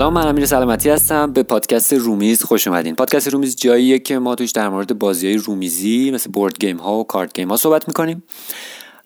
سلام 0.00 0.12
من 0.12 0.26
امیر 0.26 0.46
سلامتی 0.46 0.90
هستم. 0.90 1.32
به 1.32 1.42
پادکست 1.42 1.92
رومیز 1.92 2.42
خوش 2.42 2.66
اومدین. 2.66 2.94
پادکست 2.94 3.28
رومیز 3.28 3.56
جاییه 3.56 3.98
که 3.98 4.18
ما 4.18 4.34
توش 4.34 4.50
در 4.50 4.68
مورد 4.68 4.98
بازی 4.98 5.26
های 5.26 5.36
رومیزی 5.36 6.10
مثل 6.10 6.30
board 6.30 6.58
game 6.58 6.76
ها 6.76 6.98
و 6.98 7.04
card 7.04 7.34
game 7.34 7.48
ها 7.48 7.56
صحبت 7.56 7.88
می‌کنیم. 7.88 8.22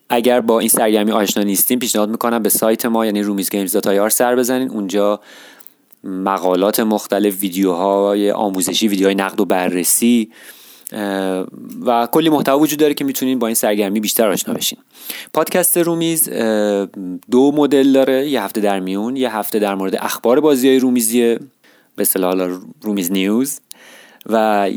اگر 0.09 0.41
با 0.41 0.61
این 0.61 0.69
سرگرمی 0.69 1.13
آشنا 1.13 1.43
نیستین 1.43 1.79
پیشنهاد 1.79 2.11
می‌کنم 2.11 2.43
به 2.43 2.49
سایت 2.49 2.87
ما 2.87 3.07
یعنی 3.07 3.23
رومیز 3.23 3.51
Games 3.51 3.77
سر 4.09 4.37
بزنین. 4.37 4.71
اونجا 4.71 5.21
مقالات 6.05 6.81
مختلف 6.81 7.41
ویدیوهای 7.41 8.31
آموزشی 8.31 8.89
ویدیوهای 8.89 9.15
نقد 9.15 9.41
و 9.41 9.45
بررسی 9.45 10.33
و 11.87 12.09
کلی 12.13 12.29
محتوا 12.29 12.59
وجود 12.59 12.79
داره 12.79 12.95
که 12.95 13.05
می‌تونین 13.05 13.39
با 13.39 13.47
این 13.47 13.55
سرگرمی 13.55 14.01
بیشتر 14.01 14.29
آشنا 14.29 14.55
بشین. 14.55 14.79
پادکست 15.33 15.79
رومیز 15.79 16.29
دو 17.31 17.53
مدل 17.53 17.93
داره 17.93 18.29
یه 18.29 18.43
هفته 18.43 18.61
در 18.61 18.81
میون 18.81 19.17
یه 19.17 19.37
هفته 19.37 19.59
در 19.59 19.75
مورد 19.75 19.97
اخبار 19.97 20.41
بازی 20.41 20.69
های 20.69 20.79
رومیزیه 20.79 21.39
به 21.97 22.03
اصطلاح 22.03 22.59
رومیز 22.83 23.13
نیوز 23.13 23.61
و 24.27 24.69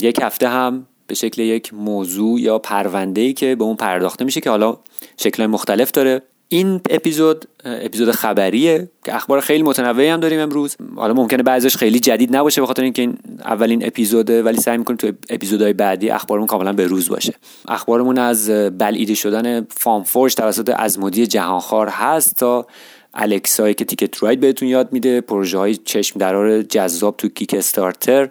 یک 0.00 0.18
هفته 0.22 0.48
هم 0.48 0.86
به 1.06 1.14
شکل 1.14 1.42
یک 1.42 1.74
موضوع 1.74 2.40
یا 2.40 2.58
پرونده 2.58 3.20
ای 3.20 3.32
که 3.32 3.54
به 3.54 3.64
اون 3.64 3.76
پرداخته 3.76 4.24
میشه 4.24 4.40
که 4.40 4.50
حالا 4.50 4.76
شکل 5.16 5.46
مختلف 5.46 5.90
داره. 5.90 6.22
این 6.52 6.80
اپیزود 6.90 7.44
اپیزود 7.64 8.10
خبریه 8.10 8.88
که 9.04 9.14
اخبار 9.14 9.40
خیلی 9.40 9.62
متنوعی 9.62 10.08
هم 10.08 10.20
داریم 10.20 10.40
امروز. 10.40 10.76
حالا 10.96 11.14
ممکنه 11.14 11.42
بعضیش 11.42 11.76
خیلی 11.76 12.00
جدید 12.00 12.36
نباشه 12.36 12.60
به 12.60 12.66
خاطر 12.66 12.82
اینکه 12.82 13.02
این 13.02 13.18
اولین 13.44 13.86
اپیزوده 13.86 14.42
ولی 14.42 14.60
سعی 14.60 14.78
می‌کنیم 14.78 14.96
تو 14.96 15.12
اپیزودهای 15.30 15.72
بعدی 15.72 16.10
اخبارمون 16.10 16.46
کاملا 16.46 16.72
به 16.72 16.86
روز 16.86 17.08
باشه. 17.08 17.34
اخبارمون 17.68 18.18
از 18.18 18.50
بلعیده 18.50 19.14
شدن 19.14 19.66
فام 19.70 20.04
فورج 20.04 20.34
توسط 20.34 20.74
ازمودی 20.76 21.26
جهانخوار 21.26 21.88
هست 21.88 22.36
تا 22.36 22.66
الکسایی 23.14 23.74
که 23.74 23.84
تیکت 23.84 24.22
راید 24.22 24.40
بهتون 24.40 24.68
یاد 24.68 24.92
میده 24.92 25.20
پروژه 25.20 25.58
های 25.58 25.76
چشم 25.76 26.18
درار 26.18 26.62
جذاب 26.62 27.16
تو 27.16 27.28
کیک 27.28 27.54
استارتر 27.54 28.28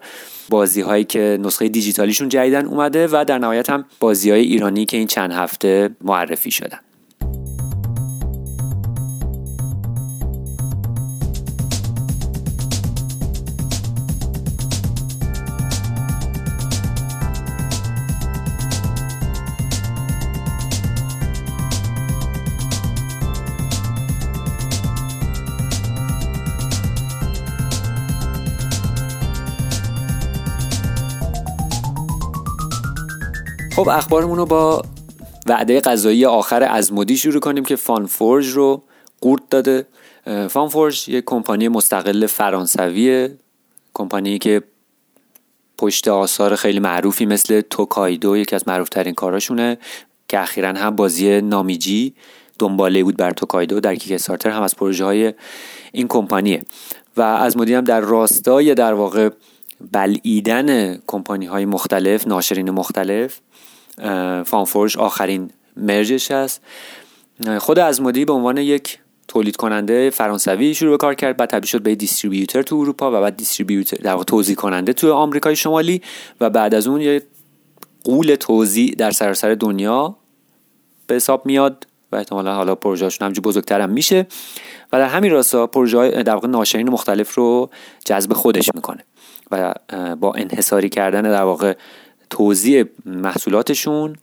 بازی 0.49 0.81
هایی 0.81 1.03
که 1.03 1.39
نسخه 1.41 1.69
دیجیتالیشون 1.69 2.29
جدیدن 2.29 2.65
اومده 2.65 3.07
و 3.11 3.25
در 3.27 3.37
نهایت 3.37 3.69
هم 3.69 3.85
بازی 3.99 4.31
های 4.31 4.41
ایرانی 4.41 4.85
که 4.85 4.97
این 4.97 5.07
چند 5.07 5.31
هفته 5.31 5.89
معرفی 6.01 6.51
شدن. 6.51 6.79
خب 33.89 33.97
اخبارمون 33.97 34.37
رو 34.37 34.45
با 34.45 34.81
وعده 35.45 35.81
غذایی 35.81 36.25
آخر 36.25 36.63
از 36.63 36.93
مودی 36.93 37.17
شروع 37.17 37.39
کنیم 37.39 37.65
که 37.65 37.75
فانفورج 37.75 38.47
رو 38.47 38.83
قورت 39.21 39.41
داده. 39.49 39.87
فانفورج 40.49 41.09
یک 41.09 41.23
کمپانی 41.25 41.67
مستقل 41.67 42.25
فرانسویه 42.25 43.37
کمپانی 43.93 44.39
که 44.39 44.63
پشت 45.77 46.07
آثار 46.07 46.55
خیلی 46.55 46.79
معروفی 46.79 47.25
مثل 47.25 47.61
توکایدو 47.61 48.37
یکی 48.37 48.55
از 48.55 48.67
معروف 48.67 48.89
ترین 48.89 49.13
کاراشونه 49.13 49.77
که 50.27 50.39
اخیرا 50.39 50.69
هم 50.69 50.95
بازی 50.95 51.41
نامیجی 51.41 52.13
دنباله 52.59 53.03
بود 53.03 53.17
بر 53.17 53.31
توکایدو 53.31 53.79
در 53.79 53.95
کیک 53.95 54.11
استارتر 54.11 54.49
هم 54.49 54.61
از 54.61 54.75
پروژه 54.75 55.05
های 55.05 55.33
این 55.91 56.07
کمپانیه. 56.07 56.63
و 57.17 57.21
از 57.21 57.57
مودی 57.57 57.73
هم 57.73 57.83
در 57.83 57.99
راستای 57.99 58.73
در 58.73 58.93
واقع 58.93 59.29
بلعیدن 59.91 60.97
کمپانی 61.07 61.45
های 61.45 61.65
مختلف 61.65 62.27
ناشرین 62.27 62.69
مختلف 62.69 63.39
فانفورج 64.45 64.97
آخرین 64.97 65.51
مرجش 65.77 66.31
هست. 66.31 66.61
خود 67.59 67.79
از 67.79 68.01
مدی 68.01 68.25
به 68.25 68.33
عنوان 68.33 68.57
یک 68.57 68.99
تولید 69.27 69.55
کننده 69.55 70.09
فرانسوی 70.09 70.75
شروع 70.75 70.91
به 70.91 70.97
کار 70.97 71.13
کرد 71.13 71.37
بعد 71.37 71.49
تبدیل 71.49 71.69
شد 71.69 71.81
به 71.81 71.95
دیستریبیوتر 71.95 72.61
تو 72.61 72.75
اروپا 72.75 73.11
و 73.11 73.21
بعد 73.21 73.37
دیستریبیوتر 73.37 73.97
در 73.97 74.13
واقع 74.13 74.53
کننده 74.53 74.93
تو 74.93 75.13
آمریکای 75.13 75.55
شمالی 75.55 76.01
و 76.41 76.49
بعد 76.49 76.75
از 76.75 76.87
اون 76.87 77.01
یه 77.01 77.21
قول 78.03 78.35
توزیع 78.35 78.95
در 78.95 79.11
سراسر 79.11 79.53
دنیا 79.53 80.15
به 81.07 81.15
حساب 81.15 81.45
میاد 81.45 81.87
و 82.11 82.15
احتمالا 82.15 82.55
حالا 82.55 82.75
پروژهشون 82.75 83.25
همجور 83.27 83.43
بزرگتر 83.43 83.81
هم 83.81 83.89
میشه 83.89 84.27
و 84.93 84.97
در 84.97 85.07
همین 85.07 85.31
راستا 85.31 85.67
پروژه 85.67 86.23
در 86.23 86.33
واقع 86.33 86.47
ناشرین 86.47 86.89
مختلف 86.89 87.35
رو 87.35 87.69
جذب 88.05 88.33
خودش 88.33 88.69
می‌کنه 88.75 89.03
و 89.51 89.73
با 90.15 90.33
انحصاری 90.33 90.89
کردن 90.89 91.21
در 91.21 91.43
واقع 91.43 91.73
توزیع 92.29 92.83
محصولاتشون 93.05 94.15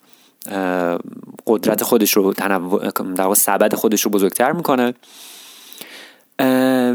قدرت 1.46 1.82
خودش 1.82 2.12
رو 2.12 2.32
تنوع 2.32 2.90
در 2.90 3.34
سبد 3.34 3.74
خودش 3.74 4.02
رو 4.02 4.10
بزرگتر 4.10 4.52
می‌کنه. 4.52 4.94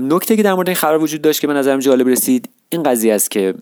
نکته 0.04 0.36
که 0.36 0.44
در 0.44 0.54
مورد 0.54 0.68
این 0.68 0.76
خبر 0.76 0.98
وجود 0.98 1.22
داشت 1.22 1.42
که 1.42 1.48
به 1.48 1.54
نظرم 1.54 1.80
جالب 1.80 2.08
رسید 2.08 2.50
این 2.70 2.84
قضیه 2.84 3.14
است 3.14 3.32
که 3.32 3.54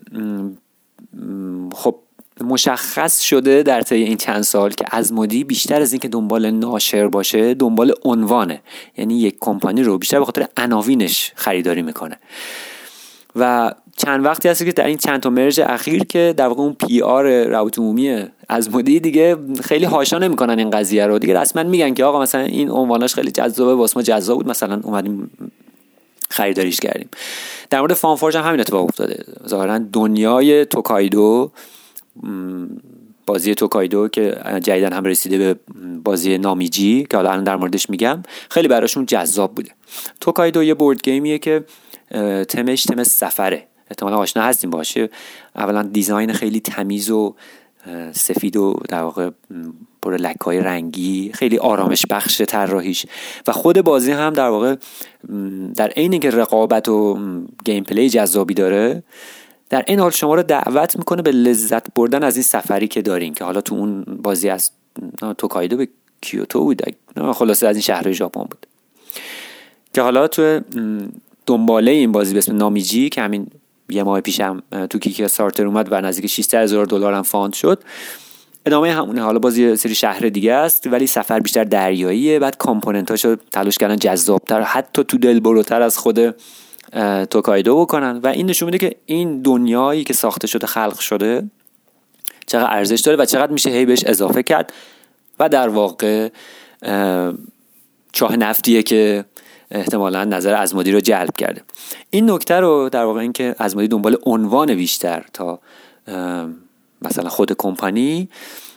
خب 1.74 1.96
مشخص 2.42 3.20
شده 3.20 3.64
در 3.64 3.82
طی 3.82 3.96
این 3.96 4.18
چند 4.18 4.42
سال 4.42 4.72
که 4.72 4.86
از 4.92 5.14
مدی 5.14 5.44
بیشتر 5.44 5.82
از 5.82 5.94
اینکه 5.94 6.08
دنبال 6.08 6.52
ناشر 6.52 7.08
باشه 7.08 7.54
دنبال 7.54 7.94
عنوانه. 8.04 8.62
یعنی 8.98 9.20
یک 9.20 9.38
کمپانی 9.40 9.84
رو 9.84 9.98
بیشتر 9.98 10.20
به 10.20 10.26
خاطر 10.26 10.48
عناوینش 10.58 11.32
خریداری 11.36 11.82
می‌کنه. 11.82 12.18
و 13.36 13.74
چند 14.06 14.26
وقتی 14.26 14.50
هست 14.50 14.66
که 14.66 14.72
در 14.72 14.88
این 14.88 14.98
چند 14.98 15.20
تا 15.20 15.30
مرج 15.30 15.62
اخیر 15.62 16.04
که 16.04 16.34
در 16.38 16.48
واقع 16.48 16.62
اون 16.62 16.74
پی 16.74 17.02
آر 17.02 17.44
روابط 17.44 17.80
عمومی 17.80 18.26
از 18.50 18.76
مدی 18.76 19.00
دیگه 19.00 19.38
خیلی 19.64 19.86
هاشا 19.86 20.18
نمی‌کنن 20.18 20.60
این 20.60 20.70
قضیه 20.70 21.06
رو. 21.06 21.20
دیگه 21.20 21.40
رسما 21.40 21.64
میگن 21.64 21.94
که 21.94 22.06
آقا 22.06 22.22
مثلا 22.22 22.42
این 22.42 22.70
عنوانش 22.70 23.14
خیلی 23.14 23.32
جذابه 23.32 23.76
واسه 23.76 23.98
ما 23.98 24.04
جذاب 24.04 24.38
بود 24.38 24.50
مثلا 24.50 24.82
اومدیم 24.84 25.32
خریداریش 26.30 26.80
کردیم. 26.80 27.10
در 27.70 27.80
مورد 27.80 27.94
فانفورج 27.94 28.38
هم 28.38 28.44
همین 28.44 28.60
اتفاق 28.60 28.84
افتاده. 28.84 29.24
ظاهرا 29.48 29.78
دنیای 29.78 30.66
توکایدو 30.66 31.52
بازی 33.26 33.56
توکایدو 33.56 34.08
که 34.08 34.38
جدیدن 34.64 34.94
هم 34.94 35.04
رسیده 35.04 35.38
به 35.38 35.60
بازی 36.04 36.38
نامیجی 36.38 37.08
که 37.10 37.18
حالا 37.18 37.32
الان 37.32 37.44
در 37.44 37.56
موردش 37.56 37.90
میگم 37.90 38.24
خیلی 38.52 38.68
براشون 38.68 39.06
جذاب 39.06 39.56
بوده. 39.56 39.72
توکایدو 40.22 40.64
یه 40.64 40.74
board 40.74 41.04
game 41.04 41.28
یه 41.28 41.40
که 41.40 41.64
تمش 42.50 42.84
تم 42.84 43.04
سفره. 43.04 43.68
احتمالا 43.90 44.18
آشنا 44.18 44.44
هستین 44.44 44.70
باهاش. 44.70 45.10
اولا 45.56 45.84
design 45.84 46.34
خیلی 46.34 46.60
تمیز 46.60 47.10
و 47.10 47.36
سفید 48.14 48.58
و 48.58 48.74
در 48.90 49.02
واقع 49.02 49.30
پر 50.02 50.18
لکای 50.18 50.60
رنگی 50.60 51.32
خیلی 51.34 51.58
آرامش 51.58 52.06
بخش 52.10 52.42
طراحیش. 52.42 53.06
و 53.48 53.52
خود 53.52 53.82
بازی 53.82 54.12
هم 54.12 54.34
در 54.34 54.48
واقع 54.48 54.76
در 55.76 55.88
عین 55.90 56.20
که 56.20 56.30
رقابت 56.30 56.90
و 56.90 57.20
gameplay 57.66 58.10
جذابی 58.10 58.54
داره 58.54 59.04
در 59.70 59.84
عین 59.88 60.00
حال 60.00 60.12
شما 60.12 60.36
رو 60.36 60.44
دعوت 60.44 60.98
می‌کنه 60.98 61.22
به 61.22 61.32
لذت 61.32 61.94
بردن 61.94 62.24
از 62.24 62.36
این 62.36 62.44
سفری 62.44 62.88
که 62.88 63.02
دارین. 63.02 63.34
که 63.34 63.44
حالا 63.44 63.62
تو 63.62 63.76
اون 63.76 64.04
بازی 64.04 64.50
از 64.50 64.72
توکایدو 65.38 65.78
به 65.78 65.88
کیوتو 66.22 66.64
بود. 66.64 66.82
خلاصه 67.34 67.68
از 67.68 67.76
این 67.76 67.82
شهر 67.82 68.12
ژاپن 68.12 68.44
بود. 68.44 68.66
که 69.94 70.02
حالا 70.02 70.28
تو 70.28 70.62
دنباله 71.46 71.92
این 71.92 72.12
بازی 72.12 72.34
به 72.34 72.38
اسم 72.38 72.56
نامیجی 72.56 73.10
که 73.10 73.22
همین 73.22 73.48
یه 73.90 74.04
ماه 74.04 74.22
پیشم 74.22 74.64
تو 74.90 75.00
Kickstarter 75.00 75.66
اومد 75.66 75.88
و 75.92 76.02
نزدیک 76.02 76.28
600 76.28 76.58
هزار 76.58 76.86
دلار 76.86 77.14
هم 77.14 77.22
fund 77.22 77.54
شد. 77.54 77.84
ادامه 78.66 78.94
همونه. 78.94 79.22
حالا 79.22 79.40
بازی 79.40 79.76
سری 79.76 79.96
شهر 79.96 80.30
دیگه 80.30 80.54
است 80.54 80.88
ولی 80.88 81.08
سفر 81.08 81.40
بیشتر 81.40 81.64
دریاییه. 81.64 82.40
بعد 82.40 82.58
component 82.58 83.16
اشو 83.16 83.36
تلاش 83.52 83.78
کردن 83.78 83.96
جذابتر 83.96 84.62
حتی 84.62 85.04
تو 85.04 85.18
دل 85.18 85.40
بروتر 85.40 85.82
از 85.82 85.98
خود 85.98 86.36
توکایدو 87.30 87.82
بکنن. 87.82 88.18
و 88.18 88.28
این 88.28 88.46
نشون 88.46 88.66
میده 88.66 88.78
که 88.78 88.96
این 89.06 89.42
دنیایی 89.42 90.04
که 90.04 90.14
ساخته 90.14 90.48
شده 90.48 90.68
خلق 90.68 91.00
شده 91.00 91.50
چقدر 92.48 92.78
ارزش 92.78 93.00
داره 93.00 93.18
و 93.18 93.26
چقدر 93.26 93.52
میشه 93.52 93.70
هی 93.70 93.86
بهش 93.86 94.04
اضافه 94.06 94.44
کرد. 94.44 94.74
و 95.40 95.50
در 95.50 95.70
واقع 95.70 96.30
چاه 98.12 98.36
نفتیه 98.38 98.84
که 98.84 99.26
احتمالا 99.72 100.26
نظر 100.26 100.54
ازمودی 100.54 100.92
رو 100.92 101.00
جلب 101.00 101.36
کرده. 101.38 101.62
این 102.10 102.32
نکته 102.32 102.56
رو 102.56 102.90
در 102.92 103.04
واقع 103.04 103.20
اینکه 103.20 103.56
ازمودی 103.58 103.88
دنبال 103.88 104.18
عنوان 104.26 104.76
بیشتر 104.76 105.26
تا 105.34 105.60
مثلا 107.02 107.30
خود 107.30 107.54
کمپانی 107.54 108.30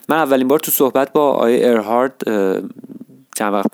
من 0.08 0.16
اولین 0.16 0.48
بار 0.48 0.58
تو 0.58 0.70
صحبت 0.70 1.12
با 1.12 1.32
آی 1.32 1.64
ارهارد 1.64 2.22
چند 3.36 3.52
وقت 3.52 3.68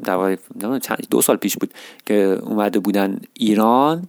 دو 1.11 1.23
سال 1.23 1.37
پیش 1.37 1.56
بود 1.56 1.75
که 2.06 2.38
اومده 2.43 2.79
بودن 2.79 3.20
ایران 3.35 4.09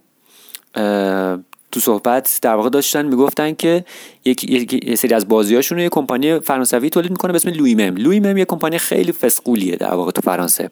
تو 1.72 1.80
صحبت 1.80 2.38
در 2.42 2.54
واقع 2.54 2.68
داشتن 2.68 3.06
می‌گفتن 3.06 3.54
که 3.54 3.84
یک, 4.24 4.44
یک 4.44 4.94
سری 4.94 5.14
از 5.14 5.28
بازیاشون 5.28 5.78
رو 5.78 5.84
یه 5.84 5.88
کمپانی 5.88 6.40
فرانسوی 6.40 6.90
تولید 6.90 7.10
می‌کنه 7.10 7.32
به 7.32 7.36
اسم 7.36 7.50
Lui-même 7.50 7.96
Lui-même 7.96 8.36
یه 8.36 8.44
کمپانی 8.44 8.78
خیلی 8.78 9.12
فسقولیه 9.12 9.76
در 9.76 9.94
واقع 9.94 10.10
تو 10.10 10.20
فرانسه. 10.20 10.70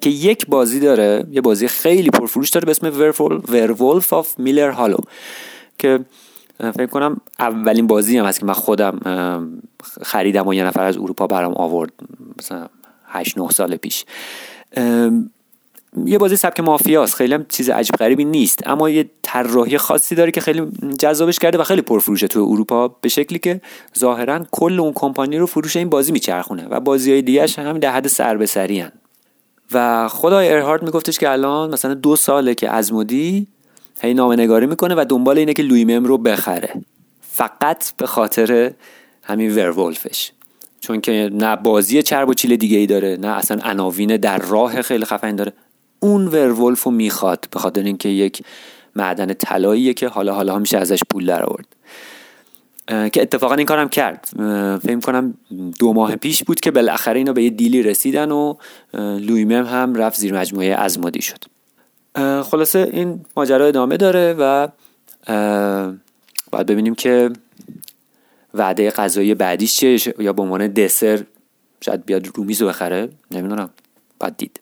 که 0.00 0.10
یک 0.10 0.46
بازی 0.46 0.80
داره 0.80 1.26
یه 1.30 1.40
بازی 1.40 1.68
خیلی 1.68 2.10
پرفروش 2.10 2.50
داره 2.50 2.64
به 2.64 2.70
اسم 2.70 2.86
Werewolves 3.48 4.12
of 4.12 4.38
Miller's 4.38 4.70
Hollow 4.70 4.98
که 5.78 6.00
فکر 6.58 6.86
کنم 6.86 7.20
اولین 7.38 7.86
بازی 7.86 8.18
هم 8.18 8.24
هست 8.24 8.40
که 8.40 8.46
من 8.46 8.52
خودم 8.52 9.00
خریدم 10.02 10.46
و 10.46 10.54
یه 10.54 10.64
نفر 10.64 10.84
از 10.84 10.96
اروپا 10.96 11.26
برام 11.26 11.54
آورد 11.56 11.92
مثلا 12.38 12.66
8 13.06 13.38
9 13.38 13.48
سال 13.50 13.76
پیش. 13.76 14.04
یه 16.06 16.18
بازی 16.18 16.36
سبک 16.36 16.60
مافیاست 16.60 17.14
خیلی 17.14 17.34
هم 17.34 17.46
چیز 17.48 17.70
عجیب 17.70 17.94
غریبی 17.94 18.24
نیست 18.24 18.66
اما 18.66 18.90
یه 18.90 19.10
طراحی 19.22 19.78
خاصی 19.78 20.14
داره 20.14 20.30
که 20.30 20.40
خیلی 20.40 20.62
جذابش 20.98 21.38
کرده 21.38 21.58
و 21.58 21.64
خیلی 21.64 21.82
پرفروشه 21.82 22.28
تو 22.28 22.40
اروپا 22.50 22.88
به 22.88 23.08
شکلی 23.08 23.38
که 23.38 23.60
ظاهرا 23.98 24.46
کل 24.50 24.80
اون 24.80 24.92
کمپانی 24.94 25.38
رو 25.38 25.46
فروش 25.46 25.76
این 25.76 25.88
بازی 25.88 26.12
میچرخونه 26.12 26.66
و 26.68 26.80
بازی 26.80 27.12
های 27.12 27.22
دیگهش 27.22 27.58
هم 27.58 27.78
در 27.78 27.92
حد 27.92 28.08
سر 28.08 28.36
به 28.36 28.46
سری 28.46 28.84
و 29.72 30.08
خدای 30.08 30.52
ارهارد 30.52 30.82
میگفتش 30.82 31.18
که 31.18 31.30
الان 31.30 31.70
مثلا 31.70 31.94
دو 31.94 32.16
ساله 32.16 32.54
که 32.54 32.70
ازمودی 32.70 33.46
هی 34.00 34.14
نامه 34.14 34.36
نگاری 34.36 34.66
می‌کنه 34.66 34.94
و 34.98 35.04
دنبال 35.08 35.38
اینه 35.38 35.54
که 35.54 35.62
لویمم 35.62 36.04
رو 36.04 36.18
بخره. 36.18 36.72
فقط 37.20 37.92
به 37.96 38.06
خاطر 38.06 38.72
همین 39.22 39.56
ورولفش 39.56 40.32
چون 40.80 41.00
که 41.00 41.30
نه 41.32 41.56
بازی 41.56 42.02
چرب 42.02 42.28
و 42.28 42.34
چیل 42.34 42.56
دیگه 42.56 42.78
ای 42.78 42.86
داره 42.86 43.16
نه 43.20 43.28
اصلا 43.28 43.58
عناوین 43.64 44.16
در 44.16 44.38
راه 44.38 44.82
خیلی 44.82 45.04
خفن 45.04 45.36
داره. 45.36 45.52
اون 46.00 46.26
ورولف 46.26 46.82
رو 46.82 46.90
می‌خواد 46.90 47.48
به 47.50 47.58
خاطر 47.58 47.82
اینکه 47.82 48.08
یک 48.08 48.42
معدن 48.96 49.32
طلاییه 49.32 49.94
که 49.94 50.08
حالا 50.08 50.34
حالا 50.34 50.58
میشه 50.58 50.78
ازش 50.78 51.00
پول 51.10 51.26
در 51.26 51.42
آورد 51.42 51.66
که 52.86 53.22
اتفاقا 53.22 53.54
این 53.54 53.66
کارم 53.66 53.88
کرد. 53.88 54.28
فکر 54.82 55.00
کنم 55.00 55.34
دو 55.78 55.92
ماه 55.92 56.16
پیش 56.16 56.44
بود 56.44 56.60
که 56.60 56.70
بالاخره 56.70 57.18
اینا 57.18 57.32
به 57.32 57.42
یه 57.42 57.50
دیلی 57.50 57.82
رسیدن 57.82 58.30
و 58.30 58.54
لویمم 58.94 59.66
هم 59.66 59.94
رفت 59.94 60.20
زیر 60.20 60.34
مجموعه 60.34 60.74
ازمودی 60.74 61.22
شد. 61.22 61.44
خلاصه 62.42 62.90
این 62.92 63.24
ماجرا 63.36 63.66
ادامه 63.66 63.96
داره 63.96 64.34
و 64.38 64.68
باید 66.52 66.66
ببینیم 66.66 66.94
که 66.94 67.30
وعده 68.54 68.90
غذایی 68.90 69.34
بعدیش 69.34 69.76
چیه 69.76 70.14
یا 70.18 70.32
به 70.32 70.42
عنوان 70.42 70.66
دسر 70.66 71.24
شاید 71.80 72.04
بیاد 72.04 72.28
رومیز 72.34 72.62
رو 72.62 72.68
بخره 72.68 73.08
نمی‌دونم. 73.30 73.70
باید 74.20 74.36
دید. 74.36 74.60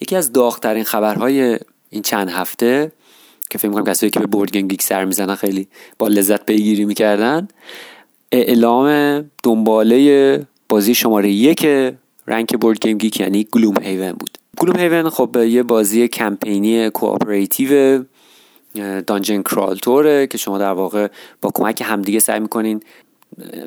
یکی 0.00 0.16
از 0.16 0.32
داغترین 0.32 0.84
خبرهای 0.84 1.58
این 1.92 2.02
چند 2.02 2.30
هفته 2.30 2.92
که 3.50 3.58
فکر 3.58 3.68
می‌کنم 3.68 3.84
کسایی 3.84 4.10
که 4.10 4.20
به 4.20 4.26
بورد 4.26 4.52
گیم 4.52 4.68
گیک 4.68 4.82
سر 4.82 5.04
می‌زنن 5.04 5.34
خیلی 5.34 5.68
با 5.98 6.08
لذت 6.08 6.46
پیگیری 6.46 6.84
می‌کردن 6.84 7.48
اعلام 8.32 9.18
دنباله 9.42 10.46
بازی 10.68 10.94
شماره 10.94 11.30
یک 11.30 11.66
rank 12.26 12.56
BoardGameGeek 12.56 13.20
یعنی 13.20 13.44
Gloomhaven 13.44 14.12
بود. 14.12 14.38
Gloomhaven 14.58 15.10
خب 15.10 15.36
یه 15.36 15.62
بازی 15.62 16.08
campaign 16.08 16.90
ی 16.90 17.00
cooperative 17.00 18.04
dungeon 19.06 19.42
crawler 19.42 20.16
ه 20.16 20.26
که 20.26 20.38
شما 20.38 20.58
در 20.58 20.72
واقع 20.72 21.08
با 21.42 21.50
کمک 21.54 21.82
همدیگه 21.86 22.18
سعی 22.18 22.40
می‌کنین 22.40 22.82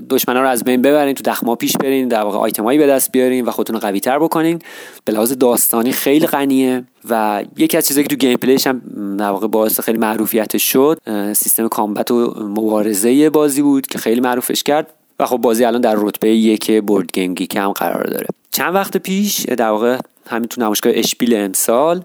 دشمنا 0.10 0.42
رو 0.42 0.48
از 0.48 0.64
بین 0.64 0.82
ببرین 0.82 1.14
تو 1.14 1.24
دخما 1.24 1.56
پیش 1.56 1.78
برین 1.78 2.08
در 2.08 2.22
واقع 2.22 2.38
آیتمایی 2.38 2.80
به 2.80 2.88
دست 2.88 3.12
بیارین 3.12 3.46
و 3.46 3.52
خودتون 3.52 3.74
رو 3.74 3.80
قوی 3.80 4.00
تر 4.00 4.20
بکنین. 4.20 4.60
به 5.06 5.14
لحاظ 5.14 5.34
داستانی 5.34 5.92
خیلی 5.92 6.28
غنیه 6.28 6.84
و 7.10 7.44
یکی 7.58 7.78
از 7.78 7.88
چیزایی 7.88 8.08
که 8.08 8.16
تو 8.16 8.20
gameplay 8.28 8.38
ش 8.38 8.68
هم 8.68 8.82
در 9.18 9.30
واقع 9.30 9.48
باعث 9.48 9.80
خیلی 9.80 9.98
معروفیتش 9.98 10.64
شد 10.64 10.98
سیستم 11.34 11.68
combat 11.68 12.12
و 12.12 12.34
مبارزه 12.44 13.30
بازی 13.30 13.62
بود 13.62 13.88
که 13.88 13.98
خیلی 13.98 14.22
معروفش 14.22 14.64
کرد 14.64 14.88
و 15.20 15.26
خب 15.26 15.38
بازی 15.38 15.66
الان 15.66 15.82
در 15.82 15.96
رتبه 15.98 16.30
یک 16.30 16.82
BoardGameGeek 16.82 17.56
هم 17.56 17.72
قرار 17.72 18.04
داره. 18.04 18.28
چند 18.52 18.76
وقت 18.76 18.98
پیش 18.98 19.42
در 19.42 19.70
واقع 19.70 19.98
همین 20.28 20.48
تو 20.48 20.62
نمایشگاه 20.62 20.94
اشپیل 20.96 21.36
امسال 21.36 22.04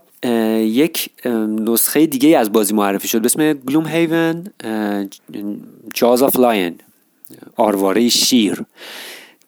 یک 0.61 1.11
نسخه 1.49 2.07
دیگه 2.07 2.39
از 2.39 2.53
بازی 2.53 2.75
معرفی 2.75 3.09
شد 3.09 3.21
به 3.21 3.27
اسم 3.27 3.53
Gloomhaven 3.53 3.87
Jaws 3.87 4.45
of 5.95 6.23
the 6.23 6.37
Lion 6.37 6.75
آرواره 7.57 8.09
شیر. 8.09 8.65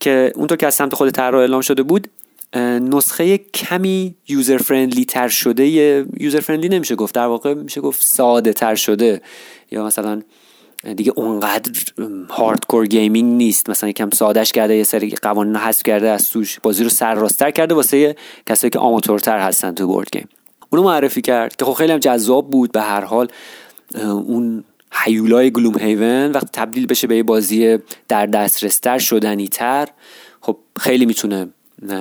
که 0.01 0.33
اونطور 0.35 0.57
که 0.57 0.67
از 0.67 0.75
سمت 0.75 0.95
خود 0.95 1.11
طراح 1.11 1.41
اعلام 1.41 1.61
شده 1.61 1.83
بود 1.83 2.09
نسخه 2.81 3.39
کمی 3.39 4.15
user 4.29 4.59
friendly 4.59 5.05
تر 5.05 5.29
شده. 5.29 5.67
user 6.21 6.41
friendly 6.41 6.69
نمیشه 6.69 6.95
گفت 6.95 7.15
در 7.15 7.27
واقع 7.27 7.55
میشه 7.55 7.81
گفت 7.81 8.03
ساده 8.03 8.53
تر 8.53 8.75
شده. 8.75 9.23
یا 9.71 9.85
مثلا 9.85 10.23
دیگه 10.97 11.13
اونقدر 11.17 11.73
hardcore 12.31 12.87
gaming 12.87 13.37
نیست. 13.37 13.71
مثلا 13.71 13.91
یکم 13.91 14.11
سادش 14.11 14.53
کرده 14.53 14.77
یه 14.77 14.85
سری 14.85 15.11
قوانین 15.11 15.57
حذف 15.57 15.83
کرده 15.83 16.11
از 16.11 16.31
توش 16.31 16.61
بازی 16.61 16.85
رو 16.85 16.91
سرراستر 16.91 17.51
کرده 17.51 17.75
واسه 17.75 18.17
کسایی 18.47 18.71
که 18.71 18.79
آماتورتر 18.79 19.39
هستن 19.39 19.75
تو 19.75 19.87
board 19.87 20.11
game 20.13 20.29
اونو 20.71 20.85
معرفی 20.85 21.23
کرد 21.23 21.57
که 21.57 21.65
خب 21.65 21.73
خیلی 21.73 21.93
هم 21.93 21.99
جذاب 21.99 22.51
بود. 22.51 22.73
به 22.73 22.81
هر 22.83 23.05
حال 23.05 23.29
اون 24.05 24.65
هیولای 24.93 25.51
Gloomhaven 25.51 26.33
وقتی 26.33 26.49
تبدیل 26.53 26.87
بشه 26.87 27.07
به 27.07 27.17
یه 27.17 27.23
بازی 27.23 27.79
در 28.09 28.27
دسترستر 28.27 28.99
شدنی 28.99 29.49
تر 29.49 29.89
خب 30.41 30.57
خیلی 30.81 31.07
می‌تونه 31.07 31.49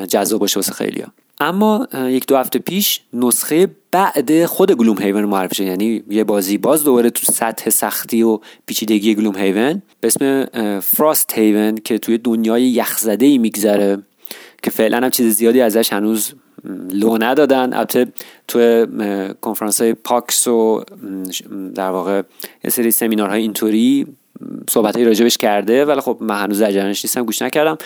جذاب 0.07 0.39
باشه 0.39 0.59
واسه 0.59 0.73
خیلی 0.73 1.01
ها. 1.01 1.11
اما 1.41 1.87
یک 1.93 2.27
دو 2.27 2.37
هفته 2.37 2.59
پیش 2.59 3.01
نسخه 3.13 3.67
بعد 3.91 4.45
خود 4.45 4.71
Gloomhaven 4.71 5.25
معرفی 5.25 5.55
شد 5.55 5.63
یعنی 5.63 6.03
یه 6.09 6.23
بازی 6.23 6.57
باز 6.57 6.83
دوباره 6.83 7.09
تو 7.09 7.31
سطح 7.31 7.69
سختی 7.69 8.23
و 8.23 8.39
پیچیدگی 8.65 9.15
Gloomhaven 9.15 9.81
به 9.99 10.07
اسم 10.07 10.45
Frosthaven 10.79 11.75
که 11.75 11.97
توی 11.97 12.17
دنیای 12.17 12.63
یخزده 12.63 13.25
ای 13.25 13.37
میگذره 13.37 14.03
که 14.63 14.71
فعلا 14.71 14.97
هم 14.97 15.09
چیز 15.09 15.35
زیادی 15.35 15.61
ازش 15.61 15.93
هنوز 15.93 16.33
لو 16.91 17.17
ندادن. 17.17 17.73
البته 17.73 18.07
تو 18.47 18.85
کنفرانس 19.41 19.81
های 19.81 19.93
PAX 19.93 20.47
و 20.47 20.83
در 21.75 21.89
واقع 21.89 22.21
یه 22.63 22.69
سری 22.69 22.91
سمینارهای 22.91 23.41
اینطوری 23.41 24.07
صحبت 24.69 24.95
های 24.95 25.05
راجبش 25.05 25.37
کرده 25.37 25.85
ولی 25.85 26.01
خب 26.01 26.17
من 26.21 26.43
هنوز 26.43 26.61
در 26.61 26.87
نیستم 26.87 27.23
گوش 27.23 27.41
نکردم. 27.41 27.77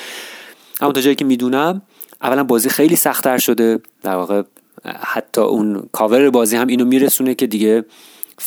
اما 0.82 0.92
تا 0.92 1.02
جایی 1.02 1.16
که 1.16 1.26
می‌دونم 1.26 1.82
اولا 2.22 2.44
بازی 2.44 2.70
خیلی 2.70 2.96
سختتر 2.96 3.38
شده. 3.38 3.80
در 4.04 4.16
واقع 4.16 4.42
حتی 4.86 5.42
اون 5.42 5.90
کاور 5.92 6.30
بازی 6.30 6.56
هم 6.56 6.68
اینو 6.68 6.86
میرسونه 6.86 7.36
که 7.36 7.48
دیگه 7.48 7.86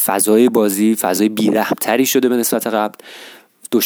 فضای 0.05 0.49
بازی 0.49 0.95
فضای 0.95 1.29
بیرحمتری 1.29 2.07
شده 2.07 2.29
به 2.29 2.37
نسبت 2.37 2.67
قبل. 2.67 2.95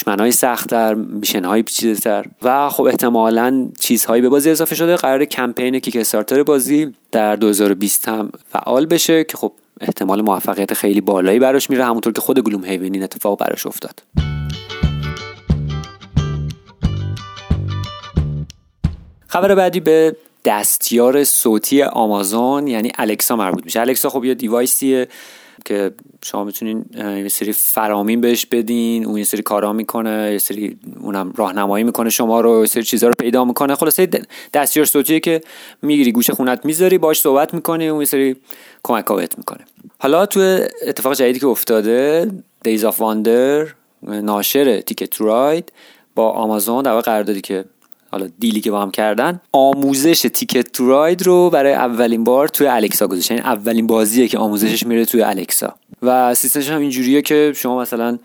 های 0.06 0.32
سختتر 0.32 0.94
میشن 0.94 1.44
های 1.44 1.62
تر 1.62 2.26
و 2.42 2.68
خب 2.68 2.82
احتمالا 2.82 3.68
چیزهایی 3.80 4.22
به 4.22 4.28
بازی 4.28 4.50
اضافه 4.50 4.74
شده. 4.74 4.96
قرار 4.96 5.24
کمپین 5.24 5.78
کیک 5.78 5.96
استارتر 5.96 6.42
بازی 6.42 6.94
در 7.12 7.36
2020 7.36 8.08
هم 8.08 8.30
فعال 8.52 8.86
بشه 8.86 9.24
که 9.24 9.36
خب 9.36 9.52
احتمال 9.80 10.22
موفقیت 10.22 10.74
خیلی 10.74 11.00
بالایی 11.00 11.38
براش 11.38 11.70
میره. 11.70 11.84
همونطور 11.84 12.12
که 12.12 12.20
خود 12.20 12.38
گلوم 12.40 12.64
هیون 12.64 12.94
این 12.94 13.02
اتفاق 13.02 13.38
براش 13.38 13.66
افتاد. 13.66 14.02
خبر 19.26 19.54
بعدی 19.54 19.80
به 19.80 20.16
دستیار 20.44 21.24
صوتی 21.24 21.82
آمازون 21.82 22.68
یعنی 22.68 22.92
الکسا 22.98 23.36
مربوط 23.36 23.64
میشه. 23.64 23.80
الکسا 23.80 24.10
خب 24.10 24.24
یه 24.24 24.34
دیوایسیه. 24.34 25.08
که 25.64 25.92
شما 26.24 26.44
می‌تونین 26.44 26.84
یه 26.96 27.28
سری 27.28 27.52
فرامین 27.52 28.20
بهش 28.20 28.46
بدین 28.46 29.06
اون 29.06 29.18
یه 29.18 29.24
سری 29.24 29.42
کارا 29.42 29.72
می‌کنه 29.72 30.28
یه 30.32 30.38
سری 30.38 30.78
اونم 31.00 31.32
راهنمایی 31.36 31.84
می‌کنه 31.84 32.10
شما 32.10 32.40
رو 32.40 32.60
یه 32.60 32.66
سری 32.66 32.82
چیزا 32.82 33.08
رو 33.08 33.14
پیدا 33.18 33.44
می‌کنه. 33.44 33.74
خلاصه 33.74 34.08
دستیار 34.54 34.86
صوتیه 34.86 35.20
که 35.20 35.40
می‌گیری 35.82 36.12
گوش 36.12 36.30
خونت 36.30 36.64
می‌ذاری 36.64 36.98
باش 36.98 37.20
صحبت 37.20 37.54
می‌کنی 37.54 37.88
اون 37.88 38.00
یه 38.00 38.06
سری 38.06 38.36
کمک 38.82 39.04
بهت 39.04 39.38
می‌کنه. 39.38 39.60
حالا 39.98 40.26
تو 40.26 40.40
اتفاق 40.86 41.14
جدیدی 41.14 41.40
که 41.40 41.46
افتاده 41.46 42.30
Days 42.68 42.80
of 42.80 42.94
Wonder 42.94 43.72
ناشر 44.08 44.80
تیکت 44.80 45.20
راید 45.20 45.72
با 46.14 46.30
آمازون 46.30 46.82
در 46.82 47.00
قراردادی 47.00 47.40
که 47.40 47.64
حالا 48.12 48.28
دیلی 48.38 48.60
که 48.60 48.70
با 48.70 48.82
هم 48.82 48.90
کردن 48.90 49.40
آموزش 49.52 50.20
تیکت 50.34 50.72
تو 50.72 50.88
راید 50.88 51.22
رو 51.22 51.50
برای 51.50 51.72
اولین 51.72 52.24
بار 52.24 52.48
توی 52.48 52.66
الکسا 52.66 53.06
گذاشتن 53.06 53.34
یعنی 53.34 53.46
اولین 53.46 53.86
بازیه 53.86 54.28
که 54.28 54.38
آموزشش 54.38 54.86
میره 54.86 55.04
توی 55.04 55.22
الکسا. 55.22 55.74
و 56.02 56.34
سیستمش 56.34 56.70
هم 56.70 56.80
اینجوریه 56.80 57.22
که 57.22 57.52
شما 57.56 57.80
مثلا 57.80 58.18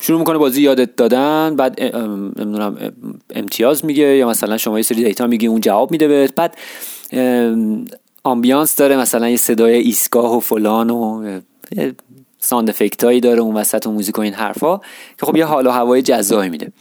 شروع 0.00 0.18
می‌کنه 0.18 0.38
بازی 0.38 0.62
یادت 0.62 0.96
دادن 0.96 1.56
بعد 1.56 1.80
نمی‌دونم 2.40 2.92
امتیاز 3.34 3.84
میگه 3.84 4.16
یا 4.16 4.28
مثلا 4.28 4.56
شما 4.56 4.78
یه 4.78 4.82
سری 4.82 5.04
data 5.04 5.26
میگه 5.26 5.48
اون 5.48 5.60
جواب 5.60 5.90
میده 5.90 6.08
بهت. 6.08 6.34
بعد 6.34 6.56
ambiance 8.24 8.76
داره 8.76 8.96
مثلا 8.96 9.28
یه 9.28 9.36
صدای 9.36 9.74
ایستگاه 9.74 10.36
و 10.36 10.40
فلان 10.40 10.90
و 10.90 11.40
sound 12.46 12.70
effect 12.70 13.20
داره 13.22 13.40
اون 13.40 13.56
وسط 13.56 13.86
و 13.86 13.92
موزیک 13.92 14.18
و 14.18 14.20
این 14.20 14.34
حرفا 14.34 14.78
که 15.18 15.26
خب 15.26 15.36
یه 15.36 15.44
حال 15.44 15.66
و 15.66 15.70
هوای 15.70 16.02
جذابی 16.02 16.48
میده 16.48 16.72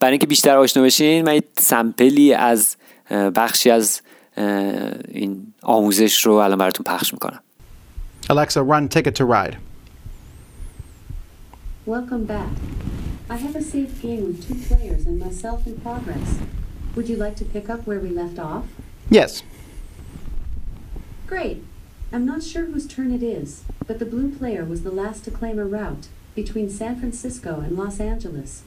برای 0.00 0.12
اینکه 0.12 0.26
بیشتر 0.26 0.56
آشنا 0.56 0.82
بشین 0.82 1.24
من 1.24 1.40
sample 1.58 2.23
ی 2.23 2.34
از 2.34 2.76
بخشی 3.10 3.70
از 3.70 4.00
این 5.08 5.52
آموزش 5.62 6.26
رو 6.26 6.32
الان 6.32 6.58
براتون 6.58 6.84
پخش 6.84 7.12
می‌کنم 7.12 7.40
Alexa, 8.30 8.60
run 8.72 8.88
Ticket 8.94 9.14
to 9.20 9.24
Ride. 9.24 9.56
Welcome 11.86 12.24
back. 12.36 12.52
I 13.34 13.36
have 13.44 13.54
a 13.62 13.64
saved 13.72 13.96
game 14.02 14.22
with 14.28 14.38
two 14.46 14.58
players 14.68 15.02
and 15.08 15.16
myself 15.26 15.66
in 15.68 15.74
progress. 15.86 16.28
Would 16.94 17.08
you 17.10 17.16
like 17.24 17.36
to 17.42 17.46
pick 17.54 17.66
up 17.72 17.80
where 17.88 18.00
we 18.06 18.10
left 18.22 18.38
off? 18.38 18.64
Yes. 19.18 19.30
Great. 21.32 21.58
I'm 22.11 22.25
not 22.25 22.43
sure 22.43 22.65
whose 22.65 22.87
turn 22.87 23.11
it 23.11 23.23
is, 23.23 23.63
but 23.87 23.99
the 23.99 24.05
blue 24.05 24.29
player 24.29 24.63
was 24.63 24.83
the 24.83 24.91
last 24.91 25.25
to 25.25 25.31
claim 25.31 25.57
a 25.57 25.65
route 25.65 26.07
between 26.35 26.69
San 26.69 26.99
Francisco 26.99 27.59
and 27.59 27.75
Los 27.77 27.99
Angeles. 27.99 28.63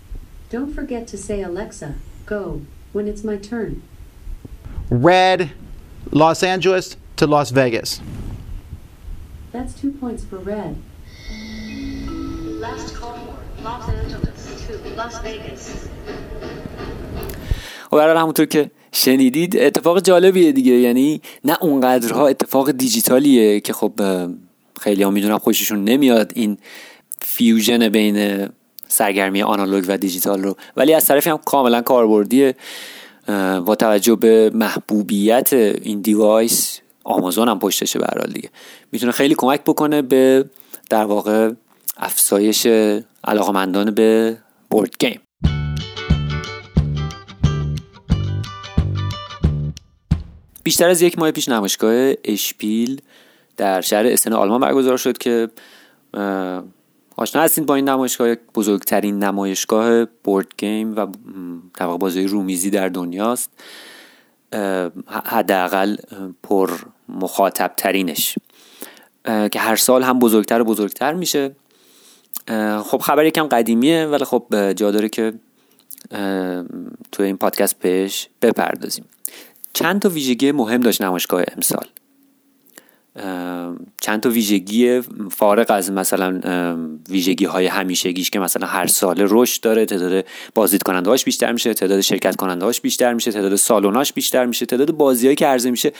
Don't 0.50 0.75
forget 0.75 1.06
to 1.08 1.16
say 1.18 1.42
Alexa, 1.42 1.94
go, 2.26 2.62
when 2.92 3.06
it's 3.08 3.25
my 3.25 3.37
turn. 3.37 3.82
Red, 4.90 5.52
Los 6.11 6.42
Angeles 6.42 6.96
to 7.16 7.26
Las 7.26 7.50
Vegas. 7.50 8.00
That's 9.52 9.80
two 9.80 9.92
points 9.92 10.25
for 10.25 10.38
red. 10.38 10.76
Last 12.61 12.94
call, 12.94 13.38
Los 13.62 13.88
Angeles 13.88 14.66
to 14.66 14.94
Las 14.96 15.18
Vegas. 15.23 15.88
و 17.92 17.96
برای 17.96 18.16
همونطور 18.16 18.46
که 18.46 18.70
شنیدید؟ 18.91 19.57
اتفاق 19.57 20.01
جالبیه 20.01 20.51
دیگه. 20.51 20.74
یعنی 20.74 21.21
نه 21.45 21.57
اونقدرها 21.62 22.27
اتفاق 22.27 22.71
دیجیتالیه 22.71 23.60
که 23.60 23.74
خب 23.74 23.91
خیلی 24.81 25.03
هم 25.03 25.13
می‌دونم 25.13 25.38
خوششون 25.38 25.83
نمیاد 25.83 26.31
این 26.36 26.57
فیوژن 27.21 27.89
بین 27.89 28.50
سرگرمی 28.88 29.41
آنالوگ 29.41 29.86
و 29.88 29.98
دیجیتال 29.98 30.43
رو. 30.43 30.55
ولی 30.77 30.93
از 30.93 31.05
طرفی 31.05 31.29
هم 31.29 31.38
کاملا 31.38 31.81
کاربردیه. 31.81 32.55
با 33.65 33.75
توجه 33.75 34.15
به 34.15 34.51
محبوبیت 34.53 35.53
این 35.53 36.01
device 36.01 36.79
آمازون 37.03 37.50
هم 37.50 37.60
پشتشه 37.60 38.00
به 38.00 38.27
دیگه. 38.33 38.50
می‌تونه 38.91 39.12
خیلی 39.12 39.36
کمک 39.36 39.62
بکنه 39.62 40.01
به 40.01 40.45
در 40.89 41.03
واقع 41.03 41.51
افزایش 41.98 42.67
علاقمندان 43.24 43.91
به 43.91 44.38
board 44.69 44.95
game. 45.00 45.19
بیشتر 50.63 50.89
از 50.89 51.01
یک 51.01 51.20
ماه 51.20 51.32
پیش 51.32 51.50
نمایشگاه 51.50 52.13
اشپیل 52.24 53.01
در 53.58 53.82
شهر 53.82 54.08
اسن 54.07 54.33
آلمان 54.34 54.62
برگزار 54.62 54.98
شد 54.98 55.18
که 55.18 55.50
آشنا 57.18 57.41
هستین 57.41 57.65
با 57.65 57.75
این 57.75 57.89
نمایشگاه 57.89 58.36
بزرگترین 58.36 59.24
نمایشگاه 59.24 60.06
بورد 60.06 60.48
گیم 60.58 60.96
و 60.96 61.08
واقع 61.80 61.98
بازی 61.98 62.27
رومیزی 62.27 62.70
در 62.70 62.89
دنیاست. 62.89 63.50
حداقل 65.08 65.96
پر 66.44 66.72
مخاطب 67.10 67.72
ترینش 67.77 68.38
که 69.25 69.60
هر 69.60 69.75
سال 69.75 70.03
هم 70.03 70.20
بزرگتر 70.20 70.62
و 70.62 70.63
بزرگتر 70.63 71.13
میشه. 71.13 71.56
خب 72.84 72.98
خبر 72.98 73.25
یکم 73.25 73.48
قدیمیه 73.48 74.06
ولی 74.06 74.25
خب 74.25 74.72
جا 74.74 74.91
داره 74.91 75.10
که 75.10 75.34
تو 77.12 77.24
این 77.24 77.38
پادکست 77.38 77.80
بهش 77.80 78.30
بپردازیم. 78.41 79.06
چند 79.73 80.01
تا 80.01 80.09
ویژگی 80.09 80.51
مهم 80.51 80.81
داشت 80.81 81.01
نمایشگاه 81.01 81.43
امسال؟ 81.55 81.85
چند 84.01 84.19
تا 84.21 84.29
ویژگی 84.29 85.01
فارق 85.31 85.71
از 85.71 85.91
مثلا 85.91 86.41
ویژگی 87.09 87.45
های 87.45 87.67
همیشگیش 87.67 88.29
که 88.29 88.39
مثلا 88.39 88.67
هر 88.67 88.87
سال 88.87 89.15
رشد 89.19 89.61
داره 89.61 89.85
تعداد 89.85 90.25
بازدید 90.55 90.83
کننده 90.83 91.11
بیشتر 91.25 91.51
میشه 91.51 91.73
تعداد 91.73 92.01
شرکت 92.01 92.35
کننده 92.35 92.71
بیشتر 92.83 93.13
میشه 93.13 93.31
تعداد 93.31 93.55
سالوناش 93.55 94.13
بیشتر 94.13 94.45
میشه 94.45 94.65
تعداد 94.65 94.91
بازیهایی 94.91 95.35
که 95.35 95.47
عرضه 95.47 95.71
میشه 95.71 95.91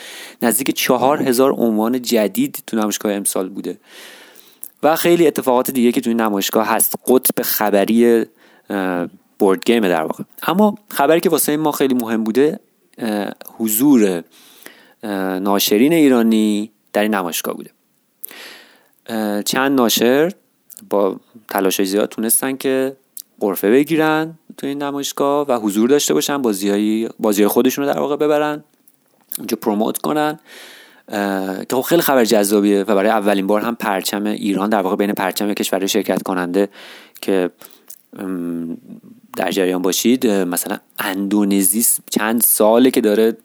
نزدیک 0.42 0.72
چهار 0.76 1.22
هزار 1.22 1.52
عنوان 1.52 2.02
جدید 2.02 2.64
تو 2.68 2.78
نمایشگاه 2.78 3.14
امسال 3.14 3.50
بوده. 3.50 3.78
و 4.84 4.96
خیلی 4.96 5.28
اتفاقات 5.28 5.72
دیگه 5.72 5.92
که 5.92 6.02
تو 6.02 6.10
این 6.10 6.22
نمایشگاه 6.22 6.68
هست. 6.68 6.96
قطب 7.08 7.42
خبری 7.44 8.26
بورد 9.40 9.66
گیم 9.66 9.88
در 9.88 10.02
واقع. 10.02 10.24
اما 10.48 10.76
خبری 10.90 11.20
که 11.20 11.30
واسه 11.30 11.58
ما 11.58 11.72
خیلی 11.72 11.94
مهم 11.94 12.24
بوده 12.24 12.60
حضور 13.58 14.24
ناشرین 15.40 15.94
ایرانی 15.94 16.72
در 16.94 17.02
این 17.02 17.16
نمایشگاه 17.16 17.54
بوده. 17.54 17.72
چند 19.44 19.72
ناشر 19.82 20.32
با 20.90 21.20
تلاش 21.50 21.82
زیاد 21.82 22.10
تونستن 22.10 22.58
که 22.58 22.96
قرفه 23.40 23.72
بگیرن 23.72 24.40
تو 24.58 24.68
این 24.68 24.84
نمایشگاه 24.84 25.48
و 25.48 25.60
حضور 25.60 25.90
داشته 25.90 26.14
باشن 26.14 26.38
بازی 26.38 27.10
بازی 27.20 27.48
خودشون 27.48 27.86
رو 27.86 27.94
در 27.94 28.00
واقع 28.00 28.16
ببرن 28.16 28.64
اونجا 29.38 29.58
پروموت 29.62 29.98
کنن 29.98 30.40
که 31.70 31.76
خب 31.76 31.82
خیلی 31.82 32.02
خبر 32.02 32.26
جذابیه 32.26 32.82
و 32.84 32.96
برای 32.96 33.10
اولین 33.10 33.48
بار 33.48 33.62
هم 33.62 33.76
پرچم 33.76 34.26
ایران 34.26 34.70
در 34.70 34.82
واقع 34.82 34.96
بین 34.96 35.14
پرچم 35.14 35.54
کشور 35.54 35.86
شرکت 35.86 36.24
کننده 36.24 36.70
که 37.22 37.50
در 39.38 39.52
جریان 39.52 39.82
باشید 39.82 40.28
مثلا 40.28 40.78
اندونزی 41.00 41.86
چند 42.10 42.42
ساله 42.42 42.92
که 42.92 43.02
داره 43.02 43.38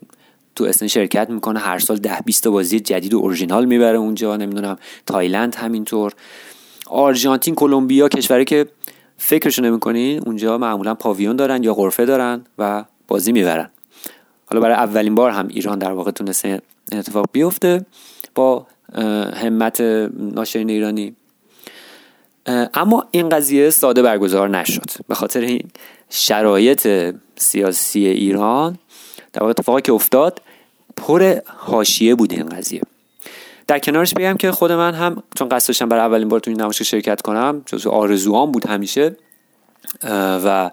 تو 0.54 0.64
اسن 0.64 0.86
شرکت 0.86 1.30
می‌کنه 1.30 1.60
هر 1.60 1.78
سال 1.78 1.96
ده 1.96 2.20
20 2.24 2.42
تا 2.42 2.50
بازی 2.50 2.80
جدید 2.80 3.14
و 3.14 3.18
اورجینال 3.18 3.64
می‌بره 3.64 3.98
اونجا 3.98 4.36
نمی‌دونم 4.36 4.78
تایلند 5.06 5.54
همینطور. 5.54 6.12
آرژانتین 6.86 7.54
کلمبیا 7.54 8.08
کشوری 8.08 8.44
که 8.44 8.66
فکرشو 9.18 9.62
نمی‌کنین 9.62 10.22
اونجا 10.26 10.58
معمولا 10.58 10.94
پاویون 10.94 11.36
دارن 11.36 11.62
یا 11.62 11.74
غرفه 11.74 12.04
دارن 12.04 12.44
و 12.58 12.84
بازی 13.08 13.32
می‌برن. 13.32 13.70
حالا 14.46 14.60
برای 14.60 14.74
اولین 14.74 15.14
بار 15.14 15.30
هم 15.30 15.48
ایران 15.48 15.78
در 15.78 15.92
واقع 15.92 16.10
تونسته 16.10 16.62
اتفاق 16.92 17.26
بیفته 17.32 17.86
با 18.34 18.66
همت 19.34 19.80
ناشرین 20.18 20.70
ایرانی. 20.70 21.16
اما 22.74 23.06
این 23.10 23.28
قضیه 23.28 23.70
ساده 23.70 24.02
برگزار 24.02 24.48
نشد. 24.48 24.90
به 25.08 25.14
خاطر 25.14 25.40
این 25.40 25.70
شرایط 26.10 27.14
سیاسی 27.36 28.06
ایران 28.06 28.78
در 29.32 29.40
واقع 29.40 29.50
اتفاقی 29.50 29.82
که 29.82 29.92
افتاد 29.92 30.42
پر 30.96 31.36
حاشیه 31.46 32.14
بود 32.14 32.32
این 32.32 32.48
قضیه. 32.48 32.80
در 33.66 33.78
کنارش 33.78 34.14
بگم 34.14 34.36
که 34.36 34.50
خود 34.50 34.72
من 34.72 34.94
هم 34.94 35.22
چون 35.38 35.48
قصد 35.48 35.68
داشتم 35.68 35.88
برای 35.88 36.02
اولین 36.02 36.28
بار 36.28 36.40
تو 36.40 36.50
این 36.50 36.60
نمایش 36.60 36.82
شرکت 36.82 37.22
کنم 37.22 37.62
جزو 37.66 37.90
آرزوام 37.90 38.52
بود 38.52 38.66
همیشه 38.66 39.16
و 40.44 40.70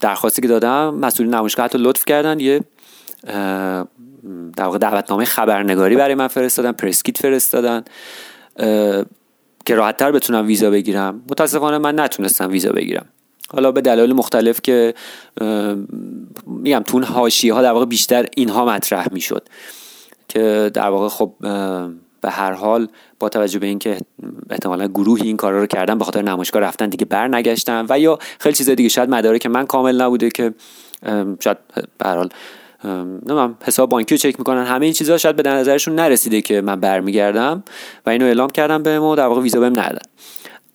درخواستی 0.00 0.42
که 0.42 0.48
دادم 0.48 0.94
مسئول 0.94 1.26
نمایشگاه 1.28 1.64
حتی 1.64 1.78
لطف 1.78 2.04
کردن 2.04 2.40
یه 2.40 2.60
در 4.56 4.64
واقع 4.64 4.78
دعوتنامه 4.78 5.24
خبرنگاری 5.24 5.96
برای 5.96 6.14
من 6.14 6.28
فرستادن 6.28 6.72
پرسکیت 6.72 7.18
فرستادن 7.18 7.84
که 9.66 9.74
راحتتر 9.74 10.12
بتونم 10.12 10.46
ویزا 10.46 10.70
بگیرم. 10.70 11.22
متاسفانه 11.30 11.78
من 11.78 12.00
نتونستم 12.00 12.50
ویزا 12.50 12.72
بگیرم. 12.72 13.06
حالا 13.52 13.72
به 13.72 13.80
دلایل 13.80 14.12
مختلف 14.12 14.60
که 14.62 14.94
میگم 16.46 16.82
تون 16.86 17.02
هاشی 17.02 17.48
ها 17.48 17.62
در 17.62 17.72
واقع 17.72 17.84
بیشتر 17.84 18.26
اینها 18.36 18.64
مطرح 18.64 19.12
می‌شد. 19.12 19.48
که 20.28 20.70
در 20.74 20.88
واقع 20.88 21.08
خب 21.08 21.32
به 22.20 22.30
هر 22.30 22.52
حال 22.52 22.88
با 23.18 23.28
توجه 23.28 23.58
به 23.58 23.66
اینکه 23.66 23.98
احتمالا 24.50 24.88
گروهی 24.88 25.26
این 25.26 25.36
کارا 25.36 25.60
رو 25.60 25.66
کردن 25.66 25.98
به 25.98 26.04
خاطر 26.04 26.22
نمایشگاه 26.22 26.62
رفتن 26.62 26.88
دیگه 26.88 27.04
بر 27.04 27.28
نگشتن 27.28 27.86
و 27.88 27.98
یا 27.98 28.18
خیلی 28.38 28.54
چیزای 28.54 28.74
دیگه 28.74 28.88
شاید 28.88 29.10
مداره 29.10 29.38
که 29.38 29.48
من 29.48 29.66
کامل 29.66 30.00
نبوده 30.00 30.28
که 30.28 30.54
شاید 31.40 31.56
به 31.98 32.08
هر 32.08 32.16
حال 32.16 32.28
نمیم 32.84 33.58
حساب 33.62 33.88
بانکی 33.88 34.14
رو 34.14 34.18
چک 34.18 34.38
می‌کنن. 34.38 34.64
همه 34.64 34.84
این 34.84 34.94
چیزها 34.94 35.18
شاید 35.18 35.36
به 35.36 35.50
نظرشون 35.50 35.94
نرسیده 35.94 36.40
که 36.40 36.60
من 36.60 36.80
برمیگردم 36.80 37.64
و 38.06 38.10
اینو 38.10 38.24
اعلام 38.24 38.50
کردم 38.50 38.82
به 38.82 38.98
ما 38.98 39.14
در 39.14 39.26
واقع 39.26 39.40
ویزا 39.40 39.60
بهم 39.60 39.72
ندادن. 39.72 40.02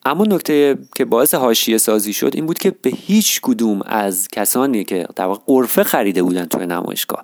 اما 0.05 0.23
نکته 0.23 0.77
که 0.95 1.05
باعث 1.05 1.35
حاشیه 1.35 1.77
سازی 1.77 2.13
شد 2.13 2.31
این 2.33 2.45
بود 2.45 2.59
که 2.59 2.75
به 2.81 2.89
هیچ 2.89 3.41
کدوم 3.41 3.81
از 3.85 4.27
کسانی 4.27 4.83
که 4.83 5.07
در 5.15 5.25
واقع 5.25 5.41
قرفه 5.45 5.83
خریده 5.83 6.23
بودن 6.23 6.45
توی 6.45 6.65
نمایشگاه 6.65 7.23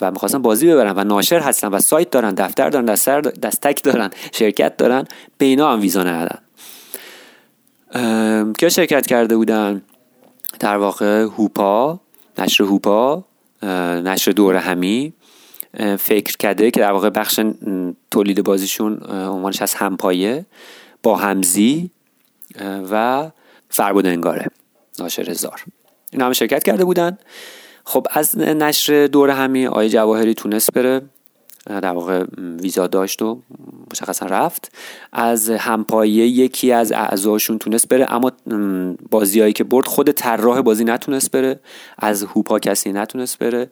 و 0.00 0.10
می‌خواستن 0.10 0.42
بازی 0.42 0.66
ببرن 0.66 0.92
و 0.96 1.04
ناشر 1.04 1.40
هستن 1.40 1.68
و 1.68 1.80
سایت 1.80 2.10
دارن 2.10 2.34
دفتر 2.34 2.70
دارن 2.70 2.84
دستر 2.84 3.20
دستک 3.20 3.82
دارن 3.82 4.10
شرکت 4.32 4.76
دارن 4.76 5.04
به 5.38 5.46
اینا 5.46 5.72
هم 5.72 5.80
ویزا 5.80 6.02
ندادن. 6.02 6.38
که 8.58 8.68
شرکت 8.68 9.06
کرده 9.06 9.36
بودن؟ 9.36 9.82
در 10.60 10.76
واقع 10.76 11.22
هوپا 11.22 12.00
نشر 12.38 12.64
هوپا 12.64 13.24
نشر 14.04 14.30
دور 14.30 14.56
همی. 14.56 15.12
فکر 15.98 16.36
کرده 16.36 16.70
که 16.70 16.80
در 16.80 16.92
واقع 16.92 17.10
بخش 17.10 17.40
تولید 18.10 18.44
بازیشون 18.44 18.98
عنوانش 19.10 19.62
از 19.62 19.74
همپایه 19.74 20.46
با 21.02 21.16
همزی 21.16 21.90
و 22.90 23.26
فربود 23.70 24.06
انگاره 24.06 24.46
ناشر 24.98 25.30
هزار. 25.30 25.64
این 26.12 26.22
همه 26.22 26.34
شرکت 26.34 26.62
کرده 26.62 26.84
بودن. 26.84 27.18
خب 27.84 28.06
از 28.10 28.38
نشر 28.38 29.06
دور 29.06 29.30
همی 29.30 29.66
آیه 29.66 29.88
جواهری 29.88 30.34
تونست 30.34 30.72
بره. 30.72 31.02
در 31.66 31.92
واقع 31.92 32.24
ویزا 32.62 32.86
داشت 32.86 33.22
و 33.22 33.40
مشخصا 33.92 34.26
رفت. 34.26 34.72
از 35.12 35.50
همپایه 35.50 36.26
یکی 36.26 36.72
از 36.72 36.92
اعضاشون 36.92 37.58
تونست 37.58 37.88
بره 37.88 38.06
اما 38.12 38.32
بازیهایی 39.10 39.52
که 39.52 39.64
برد 39.64 39.86
خود 39.86 40.10
طراح 40.10 40.60
بازی 40.60 40.84
نتونست 40.84 41.30
بره 41.30 41.60
از 41.98 42.22
هوپا 42.22 42.58
کسی 42.58 42.92
نتونست 42.92 43.38
بره 43.38 43.70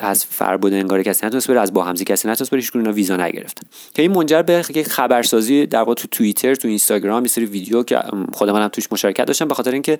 از 0.00 0.24
فربود 0.24 0.72
انگار 0.72 1.02
کسی 1.02 1.26
نتونست 1.26 1.48
بره 1.50 1.60
از 1.60 1.72
با 1.72 1.84
همزی 1.84 2.04
کسی 2.04 2.28
نتونست 2.28 2.50
بره 2.50 2.60
هیچ 2.60 2.76
اینا 2.76 2.92
ویزا 2.92 3.16
نگرفتن 3.16 3.68
که 3.94 4.02
این 4.02 4.12
منجر 4.12 4.42
به 4.42 4.64
یک 4.74 4.88
خبرسازی 4.88 5.66
در 5.66 5.78
واقع 5.78 5.94
تو 5.94 6.08
توییتر 6.08 6.54
تو 6.54 6.68
اینستاگرام 6.68 7.22
یه 7.22 7.28
سری 7.28 7.44
ویدیو 7.44 7.82
که 7.82 8.00
خود 8.32 8.50
منم 8.50 8.68
توش 8.68 8.92
مشارکت 8.92 9.24
داشتم 9.24 9.48
به 9.48 9.54
خاطر 9.54 9.70
اینکه 9.70 9.98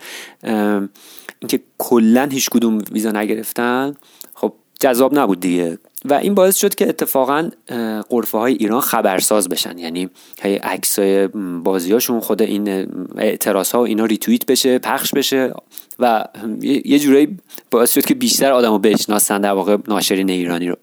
اینکه 1.40 1.60
کلا 1.78 2.28
هیچ 2.32 2.50
کدوم 2.50 2.78
ویزا 2.92 3.12
نگرفتن 3.12 3.94
خب 4.34 4.52
جذاب 4.80 5.18
نبود 5.18 5.40
دیگه. 5.40 5.78
و 6.04 6.14
این 6.14 6.34
باعث 6.34 6.56
شد 6.56 6.74
که 6.74 6.88
اتفاقا 6.88 7.50
قرفه 8.08 8.38
های 8.38 8.52
ایران 8.52 8.80
خبرساز 8.80 9.48
بشن. 9.48 9.78
یعنی 9.78 10.10
عکس 10.62 10.98
بازیاشون 11.64 12.20
خود 12.20 12.42
این 12.42 12.68
اعتراض 13.16 13.72
ها 13.72 13.80
و 13.80 13.86
اینا 13.86 14.04
ریتویت 14.04 14.46
بشه 14.46 14.78
پخش 14.78 15.14
بشه 15.14 15.54
و 15.98 16.24
یه 16.62 16.98
جورایی 16.98 17.38
باعث 17.70 17.94
شد 17.94 18.04
که 18.04 18.14
بیشتر 18.14 18.52
آدمو 18.52 18.78
بشناسن 18.78 19.40
در 19.40 19.52
واقع 19.52 19.76
ناشرین 19.88 20.30
ایرانی 20.30 20.68
رو. 20.68 20.76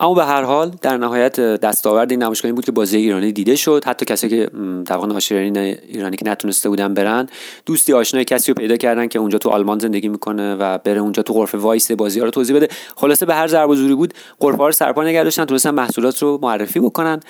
اما 0.00 0.14
به 0.14 0.24
هر 0.24 0.42
حال 0.42 0.72
در 0.82 0.96
نهایت 0.96 1.40
دستاورد 1.40 2.10
این 2.10 2.22
نمایشگاه 2.22 2.52
بود 2.52 2.64
که 2.64 2.72
بازی 2.72 2.96
ایرانی 2.96 3.32
دیده 3.32 3.56
شد. 3.56 3.82
حتی 3.86 4.04
کسی 4.04 4.28
که 4.28 4.50
در 4.86 4.96
ناشرین 4.96 5.56
ایرانی 5.56 6.16
که 6.16 6.28
نتونسته 6.28 6.68
بودن 6.68 6.94
برن 6.94 7.28
دوستی 7.66 7.92
آشنای 7.92 8.24
کسی 8.24 8.52
رو 8.52 8.54
پیدا 8.54 8.76
کردن 8.76 9.06
که 9.06 9.18
اونجا 9.18 9.38
تو 9.38 9.48
آلمان 9.48 9.78
زندگی 9.78 10.08
می‌کنه 10.08 10.54
و 10.54 10.78
بره 10.78 11.00
اونجا 11.00 11.22
تو 11.22 11.32
غرفه 11.32 11.58
وایسه 11.58 11.90
بازی 11.90 12.18
ها 12.18 12.24
رو 12.24 12.30
توضیح 12.30 12.56
بده. 12.56 12.68
خلاصه 12.96 13.26
به 13.26 13.34
هر 13.34 13.46
ضرب 13.46 13.74
زوری 13.74 13.94
بود 13.94 14.14
غرفه 14.40 14.58
ها 14.58 14.66
رو 14.66 14.72
سرپا 14.72 15.04
نگه 15.04 15.24
داشتن 15.24 15.44
تونستن 15.44 15.70
محصولات 15.70 16.22
رو 16.22 16.38
معرفی 16.42 16.80
بکنن. 16.80 17.20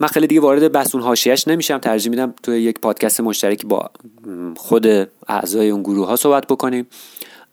من 0.00 0.08
خیلی 0.12 0.26
دیگه 0.26 0.40
وارد 0.40 0.72
بحث 0.72 0.94
اون 0.94 1.04
حاشیه‌اش 1.04 1.48
نمیشم. 1.48 1.78
ترجیح 1.78 2.10
میدم 2.10 2.34
تو 2.42 2.54
یک 2.54 2.80
پادکست 2.80 3.20
مشترکی 3.20 3.66
با 3.66 3.90
خود 4.56 4.86
اعضای 5.28 5.70
اون 5.70 5.82
گروه 5.82 6.06
ها 6.06 6.16
صحبت 6.16 6.46
بکنیم. 6.46 6.86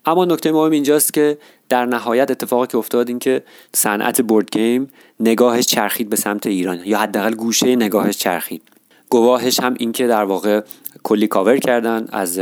اما 0.08 0.26
نکته 0.26 0.52
مهم 0.52 0.72
اینجاست 0.72 1.14
که 1.14 1.38
در 1.70 1.86
نهایت 1.86 2.32
اتفاقی 2.32 2.68
که 2.68 2.78
افتاد 2.78 3.10
این 3.10 3.20
که 3.20 3.44
صنعت 3.74 4.22
board 4.22 4.52
game 4.52 4.88
نگاهش 5.20 5.66
چرخید 5.66 6.10
به 6.10 6.16
سمت 6.16 6.48
ایران 6.48 6.80
یا 6.86 6.98
حداقل 6.98 7.36
گوشه 7.36 7.76
نگاهش 7.76 8.18
چرخید. 8.18 8.62
گواهش 9.10 9.60
هم 9.60 9.76
این 9.80 9.92
که 9.92 10.08
در 10.08 10.24
واقع 10.24 10.62
کلی 11.04 11.28
کاور 11.28 11.58
کردن 11.58 12.08
از 12.12 12.36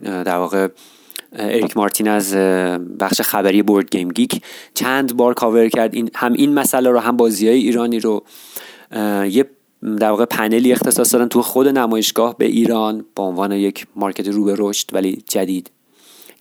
در 0.00 0.36
واقع 0.36 0.68
Eric 1.32 1.76
Martin 1.76 2.08
از 2.08 2.34
بخش 3.00 3.20
خبری 3.20 3.62
BoardGameGeek 3.62 4.42
چند 4.74 5.16
بار 5.16 5.34
کاور 5.34 5.68
کرد. 5.68 5.94
این 5.94 6.10
هم 6.14 6.32
این 6.32 6.54
مسئله 6.54 6.90
رو 6.90 6.98
هم 6.98 7.16
بازی 7.16 7.48
های 7.48 7.56
ایرانی 7.56 8.00
رو 8.00 8.24
یه 9.30 9.44
در 9.98 10.10
واقع 10.10 10.24
پنلی 10.24 10.72
اختصاص 10.72 11.14
دادن 11.14 11.28
تو 11.28 11.42
خود 11.42 11.68
نمایشگاه 11.68 12.38
به 12.38 12.44
ایران 12.44 13.04
به 13.14 13.22
عنوان 13.22 13.52
یک 13.52 13.86
market 13.96 14.28
رو 14.28 14.44
به 14.44 14.54
رشد 14.58 14.94
ولی 14.94 15.22
جدید 15.26 15.70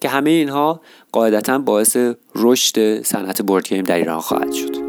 که 0.01 0.10
همه 0.10 0.30
اینها 0.30 0.82
قاعدتا 1.12 1.60
باعث 1.60 1.98
رشد 2.36 3.01
صنعت 3.01 3.42
board 3.42 3.68
game 3.68 3.84
در 3.84 3.96
ایران 3.96 4.20
خواهد 4.20 4.54
شد. 4.54 4.87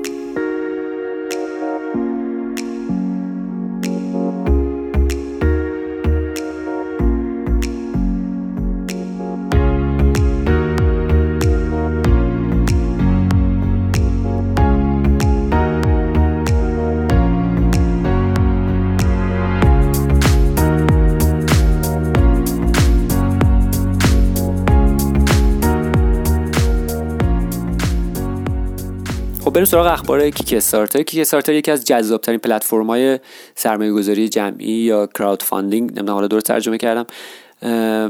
بریم 29.59 29.67
سراغ 29.67 29.87
اخبار 29.87 30.31
Kickstarter 30.31 31.03
Kickstarter 31.03 31.55
یکی 31.55 31.71
از 31.71 31.85
جذابترین 31.85 32.39
پلتفرم 32.39 32.87
های 32.87 33.19
سرمایه 33.55 33.93
گذاری 33.93 34.29
جمعی 34.29 34.73
یا 34.73 35.07
crowdfunding 35.07 35.91
نمی‌دونم 35.91 36.15
حالا 36.15 36.27
درست 36.27 36.47
ترجمه 36.47 36.79
کردم 36.79 37.07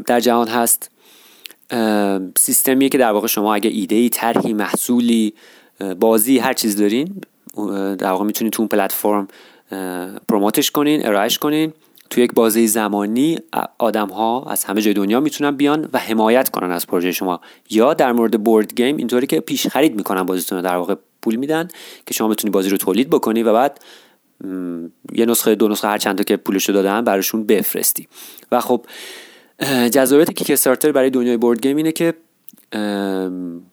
در 0.00 0.20
جهان 0.20 0.48
هست. 0.48 0.90
سیستمیه 2.36 2.88
که 2.88 2.98
در 2.98 3.10
واقع 3.10 3.26
شما 3.26 3.54
اگه 3.54 3.70
ایده 3.70 3.96
ای 3.96 4.08
طرحی 4.08 4.52
محصولی 4.52 5.34
بازی 6.00 6.38
هر 6.38 6.52
چیز 6.52 6.76
دارین 6.76 7.20
در 7.98 8.10
واقع 8.10 8.24
می‌تونید 8.24 8.52
تو 8.52 8.62
اون 8.62 8.68
پلتفرم 8.68 9.28
promote 10.28 10.61
ش 10.61 10.70
کنین 10.70 11.06
ارائهش 11.06 11.38
کنین. 11.38 11.72
تو 12.10 12.20
یک 12.20 12.32
بازه 12.32 12.66
زمانی 12.66 13.38
آدم 13.78 14.08
ها 14.08 14.44
از 14.50 14.64
همه 14.64 14.80
جای 14.80 14.94
دنیا 14.94 15.20
می‌تونن 15.20 15.56
بیان 15.56 15.88
و 15.92 15.98
حمایت 15.98 16.48
کنن 16.48 16.70
از 16.70 16.86
پروژه 16.86 17.12
شما. 17.12 17.40
یا 17.70 17.94
در 17.94 18.12
مورد 18.12 18.44
board 18.44 18.74
game 18.74 18.96
اینطوری 18.96 19.26
که 19.26 19.40
پیش 19.40 19.66
خرید 19.66 19.96
می‌کنن 19.96 20.22
بازیتون 20.22 20.62
در 20.62 20.76
واقع 20.76 20.94
پول 21.22 21.36
میدن 21.36 21.68
که 22.06 22.14
شما 22.14 22.28
بتونی 22.28 22.50
بازی 22.50 22.70
رو 22.70 22.76
تولید 22.76 23.10
بکنی 23.10 23.42
و 23.42 23.52
بعد 23.52 23.80
یه 25.12 25.26
نسخه 25.26 25.54
دو 25.54 25.68
نسخه 25.68 25.88
هر 25.88 25.98
چند 25.98 26.18
تا 26.18 26.24
که 26.24 26.36
پولشو 26.36 26.72
دادن 26.72 27.04
براشون 27.04 27.46
بفرستی. 27.46 28.08
و 28.52 28.60
خب 28.60 28.86
جذابیت 29.92 30.32
Kickstarter 30.32 30.92
برای 30.92 31.10
دنیای 31.10 31.36
board 31.36 31.60
game 31.60 31.76
اینه 31.76 31.92
که 31.92 32.14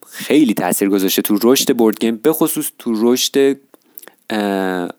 خیلی 0.06 0.54
تاثیر 0.54 0.88
گذاشته 0.88 1.22
تو 1.22 1.38
رشد 1.42 1.76
board 1.76 2.00
game 2.00 2.16
به 2.16 2.32
خصوص 2.32 2.70
تو 2.78 3.12
رشد 3.12 3.56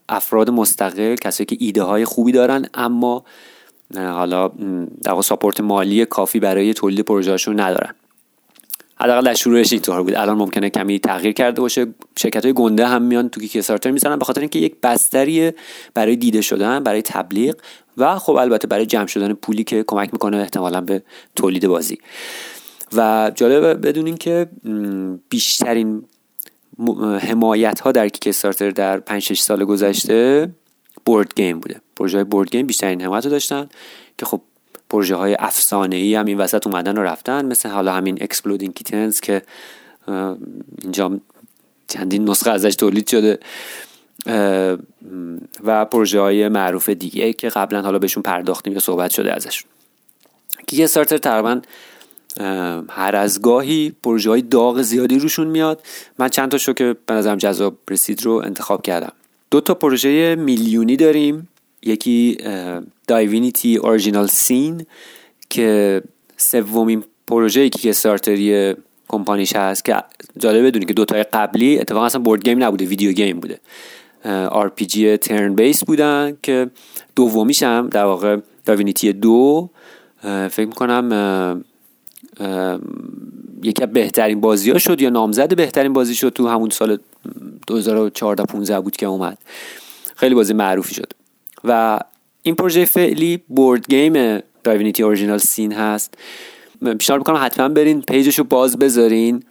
افراد 0.10 0.50
مستقل 0.50 1.16
کسایی 1.16 1.46
که 1.46 1.58
ایده 1.60 1.84
های 1.84 2.06
خوبی 2.06 2.32
دارن 2.32 2.66
اما 2.74 3.26
حالا 3.96 4.52
در 5.04 5.22
ساپورت 5.22 5.62
مالی 5.62 6.06
کافی 6.06 6.40
برای 6.40 6.74
تولید 6.74 7.00
پروژهشون 7.06 7.60
ندارن. 7.60 7.96
حداقل 9.00 9.26
در 9.26 9.34
شروعش 9.34 9.74
اینطور 9.74 10.04
بود. 10.04 10.14
الان 10.14 10.38
ممکنه 10.38 10.70
کمی 10.70 11.00
تغییر 11.00 11.34
کرده 11.34 11.62
باشه. 11.62 11.88
شرکت 12.20 12.46
های 12.46 12.54
گنده 12.54 12.88
هم 12.88 13.02
میان 13.02 13.30
تو 13.30 13.42
کیک 13.42 13.56
استارتر 13.56 13.92
می‌زنن 13.92 14.20
به 14.20 14.26
خاطر 14.26 14.42
اینکه 14.42 14.60
یک 14.60 14.76
بستری 14.84 15.52
برای 15.94 16.16
دیده 16.16 16.42
شدن 16.42 16.84
برای 16.84 17.02
تبلیغ 17.02 17.56
و 17.98 18.20
خب 18.20 18.36
البته 18.36 18.68
برای 18.68 18.86
جمع 18.86 19.08
شدن 19.08 19.34
پولی 19.34 19.64
که 19.64 19.84
کمک 19.88 20.10
می‌کنه 20.14 20.38
احتمالا 20.38 20.82
به 20.82 21.04
تولید 21.36 21.68
بازی. 21.68 21.98
و 22.94 23.32
جالبه 23.36 23.74
بدونین 23.74 24.18
که 24.18 24.50
بیشترین 25.30 26.04
حمایت 27.20 27.80
ها 27.80 27.92
در 27.92 28.10
کیک 28.10 28.28
استارتر 28.28 28.72
در 28.72 29.00
5 29.00 29.22
6 29.22 29.40
سال 29.40 29.66
گذشته 29.66 30.50
board 31.06 31.34
game 31.36 31.60
بوده. 31.60 31.82
پروژه 31.96 32.24
board 32.24 32.52
game 32.52 32.68
بیشترین 32.68 33.02
حمایت 33.02 33.26
رو 33.26 33.32
داشتن 33.32 33.70
که 34.18 34.26
خب 34.26 34.42
پروژه 34.90 35.16
های 35.16 35.36
افسانه 35.40 35.96
ای 35.96 36.16
هم 36.16 36.26
این 36.26 36.38
وسط 36.38 36.68
اومدن 36.68 36.98
و 36.98 37.02
رفتن 37.02 37.46
مثل 37.46 37.70
حالا 37.70 37.94
همین 37.94 38.18
Exploding 38.22 38.74
Kittens 38.74 39.20
که 39.20 39.42
اینجا 40.82 41.20
چندین 41.88 42.30
نسخه 42.30 42.52
ازش 42.52 42.76
تولید 42.76 43.08
شده 43.08 43.40
و 45.64 45.86
پروژه 45.86 46.20
های 46.20 46.50
معروف 46.50 46.90
دیگه 46.90 47.34
که 47.34 47.50
قبلا 47.50 47.82
حالا 47.82 48.00
بهشون 48.00 48.24
پرداختیم 48.24 48.74
یا 48.74 48.80
صحبت 48.80 49.12
شده 49.12 49.34
ازش. 49.34 49.64
Kickstarter 50.68 51.18
تقریبا 51.18 51.62
هر 52.90 53.16
از 53.16 53.42
گاهی 53.42 53.96
پروژه 54.04 54.30
های 54.30 54.42
داغ 54.42 54.82
زیادی 54.82 55.20
روشون 55.20 55.48
میاد. 55.48 55.82
من 56.20 56.30
چند 56.30 56.52
تا 56.52 56.58
شو 56.58 56.74
که 56.74 56.96
به 57.06 57.14
نظرم 57.14 57.38
جذاب 57.38 57.78
رسید 57.90 58.26
رو 58.26 58.32
انتخاب 58.46 58.82
کردم. 58.82 59.12
دو 59.52 59.62
تا 59.62 59.74
پروژه 59.74 60.36
میلیونی 60.36 60.96
داریم. 60.96 61.48
یکی 61.84 62.38
Divinity 63.08 63.78
Original 63.78 64.28
Sin 64.28 64.86
که 65.50 66.02
سومین 66.38 67.04
پروژه 67.28 67.70
Kickstarter 67.70 67.90
ی 67.90 68.76
کمپانیش 69.08 69.56
هست 69.56 69.86
که 69.86 69.96
جالب 70.38 70.66
بدونی 70.66 70.86
که 70.86 70.94
دوتای 70.94 71.24
قبلی 71.24 71.80
اتفاقا 71.80 72.06
اصلا 72.06 72.22
board 72.22 72.44
game 72.44 72.64
نبوده 72.64 72.86
video 72.86 73.12
game 73.12 73.40
بوده. 73.40 73.60
RPG 74.50 75.20
turn-based 75.22 75.84
بودن 75.86 76.38
که 76.44 76.70
دومیش 77.16 77.64
هم 77.64 77.88
در 77.88 78.04
واقع 78.04 78.38
Divinity 78.66 79.14
دو 79.14 79.70
فکر 80.50 80.66
می‌کنم 80.66 81.64
یکی 83.64 83.84
از 83.84 83.94
بهترین 83.94 84.42
بازی 84.42 84.72
ها 84.72 84.78
شد 84.78 85.02
یا 85.02 85.10
نامزد 85.10 85.56
بهترین 85.56 85.94
بازی 85.94 86.16
شد 86.16 86.30
تو 86.30 86.48
همون 86.48 86.70
سال 86.70 87.00
2014 87.68 88.44
15 88.44 88.80
بود 88.80 88.96
که 88.96 89.06
اومد. 89.06 89.38
خیلی 90.16 90.36
بازی 90.36 90.54
معروفی 90.54 90.96
شد. 90.96 91.14
و 91.68 92.00
این 92.44 92.56
پروژه 92.56 92.86
فعلی 92.86 93.44
board 93.48 93.88
game 93.90 94.40
Divinity 94.64 95.04
Original 95.04 95.38
Sin 95.38 95.72
هست. 95.72 96.14
پیشنهاد 97.00 97.20
می‌کنم 97.20 97.40
حتما 97.42 97.70
برین 97.70 98.02
page 98.02 98.27
ش 98.27 98.40
رو 98.40 98.44
باز 98.44 98.80
بذارین 98.80 99.44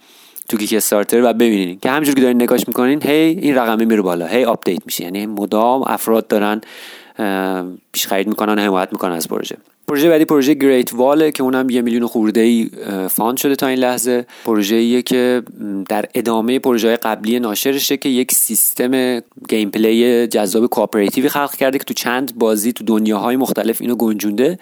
تو 0.49 0.57
Kickstarter 0.57 1.21
و 1.23 1.33
ببینین. 1.33 1.79
که 1.79 1.89
همینجور 1.89 2.15
که 2.15 2.21
دارین 2.21 2.41
نگاش 2.41 2.67
می‌کنین 2.67 3.03
هی 3.03 3.39
این 3.41 3.55
رقمه 3.55 3.85
میره 3.85 4.01
بالا 4.01 4.27
هی 4.27 4.45
update 4.45 4.81
میشه. 4.85 5.03
یعنی 5.03 5.25
مدام 5.25 5.83
افراد 5.87 6.27
دارن 6.27 6.61
پیش 7.91 8.07
خرید 8.07 8.27
می‌کنن 8.27 8.59
حمایت 8.59 8.89
می‌کنن 8.91 9.11
از 9.11 9.27
پروژه. 9.27 9.57
پروژه 9.87 10.09
بعدی 10.09 10.25
پروژه 10.25 10.53
Great 10.53 10.93
Wall 10.93 11.23
ه 11.23 11.31
که 11.31 11.43
اونم 11.43 11.69
یه 11.69 11.81
میلیون 11.81 12.07
خورده 12.07 12.39
ای 12.39 12.69
fund 13.09 13.37
شده 13.37 13.55
تا 13.55 13.67
این 13.67 13.79
لحظه. 13.79 14.25
پروژه 14.45 14.75
ایه 14.75 15.01
که 15.01 15.43
در 15.89 16.05
ادامه 16.13 16.59
پروژه 16.59 16.95
قبلی 16.95 17.39
ناشرشه 17.39 17.97
که 17.97 18.09
یک 18.09 18.31
سیستم 18.31 19.19
gameplay 19.49 20.27
جذاب 20.27 20.65
cooperative 20.65 21.24
ی 21.24 21.29
خلق 21.29 21.55
کرده 21.55 21.77
که 21.77 21.83
تو 21.83 21.93
چند 21.93 22.39
بازی 22.39 22.73
تو 22.73 22.83
دنیاهای 22.83 23.35
مختلف 23.35 23.81
اینو 23.81 23.95
گنجونده. 23.95 24.59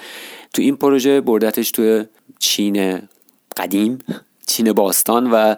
تو 0.53 0.61
این 0.61 0.75
پروژه 0.75 1.21
بردتش 1.21 1.71
تو 1.71 2.03
چین 2.39 2.99
قدیم 3.57 3.99
چین 4.47 4.73
باستان 4.73 5.31
و 5.31 5.55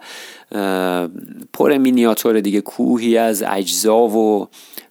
پر 1.53 1.77
مینیاتور 1.77 2.39
دیگه 2.39 2.61
کوهی 2.61 3.17
از 3.17 3.43
اجزا 3.47 3.97
و 3.97 4.47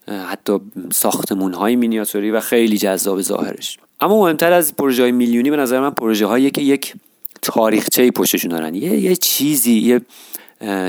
حتی 0.08 0.60
ساختمون 0.92 1.54
های 1.54 1.76
مینیاتوری 1.76 2.30
و 2.30 2.40
خیلی 2.40 2.78
جذاب 2.78 3.22
ظاهرش. 3.22 3.78
اما 4.00 4.20
مهمتر 4.20 4.52
از 4.52 4.76
پروژه 4.76 5.02
های 5.02 5.12
میلیونی 5.12 5.50
به 5.50 5.56
نظر 5.56 5.80
من 5.80 5.90
پروژه 5.90 6.26
هایی 6.26 6.50
که 6.50 6.62
یک 6.62 6.94
تاریخچه 7.42 8.10
پشتشون 8.10 8.50
دارن. 8.50 8.74
یه, 8.74 8.98
یه 8.98 9.16
چیزی 9.16 9.72
یه 9.72 10.00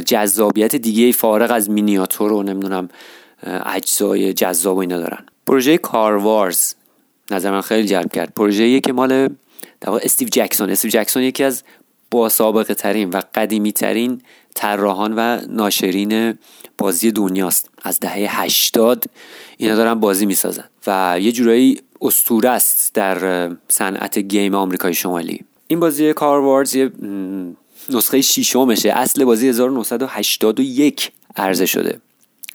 جذابیت 0.01 0.75
دیگه 0.75 1.12
فارغ 1.12 1.51
از 1.51 1.69
مینیاتور 1.69 2.32
و 2.32 2.43
نمی‌دونم 2.43 2.89
اجزای 3.65 4.34
جذاب 4.34 4.77
اینا 4.77 4.99
دارن. 4.99 5.25
پروژه 5.47 5.77
کاروارز 5.77 6.73
نظر 7.32 7.51
من 7.51 7.62
خیلی 7.62 7.88
جلب 7.88 8.12
کرد. 8.12 8.34
پروژه 8.34 8.80
که 8.80 8.93
مال 8.93 9.30
استیو 9.88 10.27
جکسون. 10.32 10.69
استیو 10.69 10.91
جکسون 10.91 11.23
یکی 11.23 11.43
از 11.43 11.63
با 12.12 12.30
سابقه 12.30 12.74
ترین 12.74 13.10
و 13.10 13.22
قدیمی 13.36 13.72
ترین 13.72 14.22
طراحان 14.56 15.13
و 15.17 15.41
ناشرین 15.50 16.38
بازی 16.78 17.12
دنیاست. 17.12 17.70
از 17.82 18.00
دهه 18.00 18.41
80 18.41 19.04
اینا 19.58 19.76
دارن 19.76 19.93
بازی 19.93 20.26
می‌سازن 20.26 20.63
و 20.88 21.17
یه 21.22 21.32
جورایی 21.32 21.82
استوره 22.02 22.50
است 22.50 22.93
در 22.93 23.50
صنعت 23.67 24.17
گیم 24.20 24.56
آمریکای 24.56 24.93
شمالی. 24.93 25.46
این 25.67 25.80
بازی 25.80 26.13
کاروارز 26.13 26.76
یه 26.76 26.91
نسخه 27.89 28.22
شیشمشه 28.22 28.89
اصل 28.89 29.26
بازی 29.26 29.48
1981 29.48 31.12
عرضه 31.36 31.65
شده. 31.65 32.02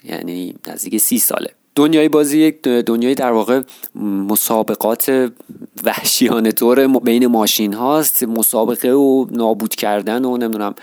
یعنی 0.05 0.55
نزدیک 0.67 0.99
سی 0.99 1.19
ساله. 1.19 1.51
دنیای 1.75 2.09
بازی 2.09 2.39
یک 2.39 2.63
دنیای 2.63 3.15
در 3.15 3.33
واقع 3.33 3.61
مسابقات 4.29 5.33
وحشیانه 5.85 6.53
طور 6.53 6.87
بین 6.87 7.27
ماشین 7.27 7.73
هاست 7.73 8.23
مسابقه 8.23 8.93
و 8.93 9.27
نابود 9.31 9.75
کردن 9.75 10.25
و 10.25 10.37
نمی‌دونم 10.37 10.75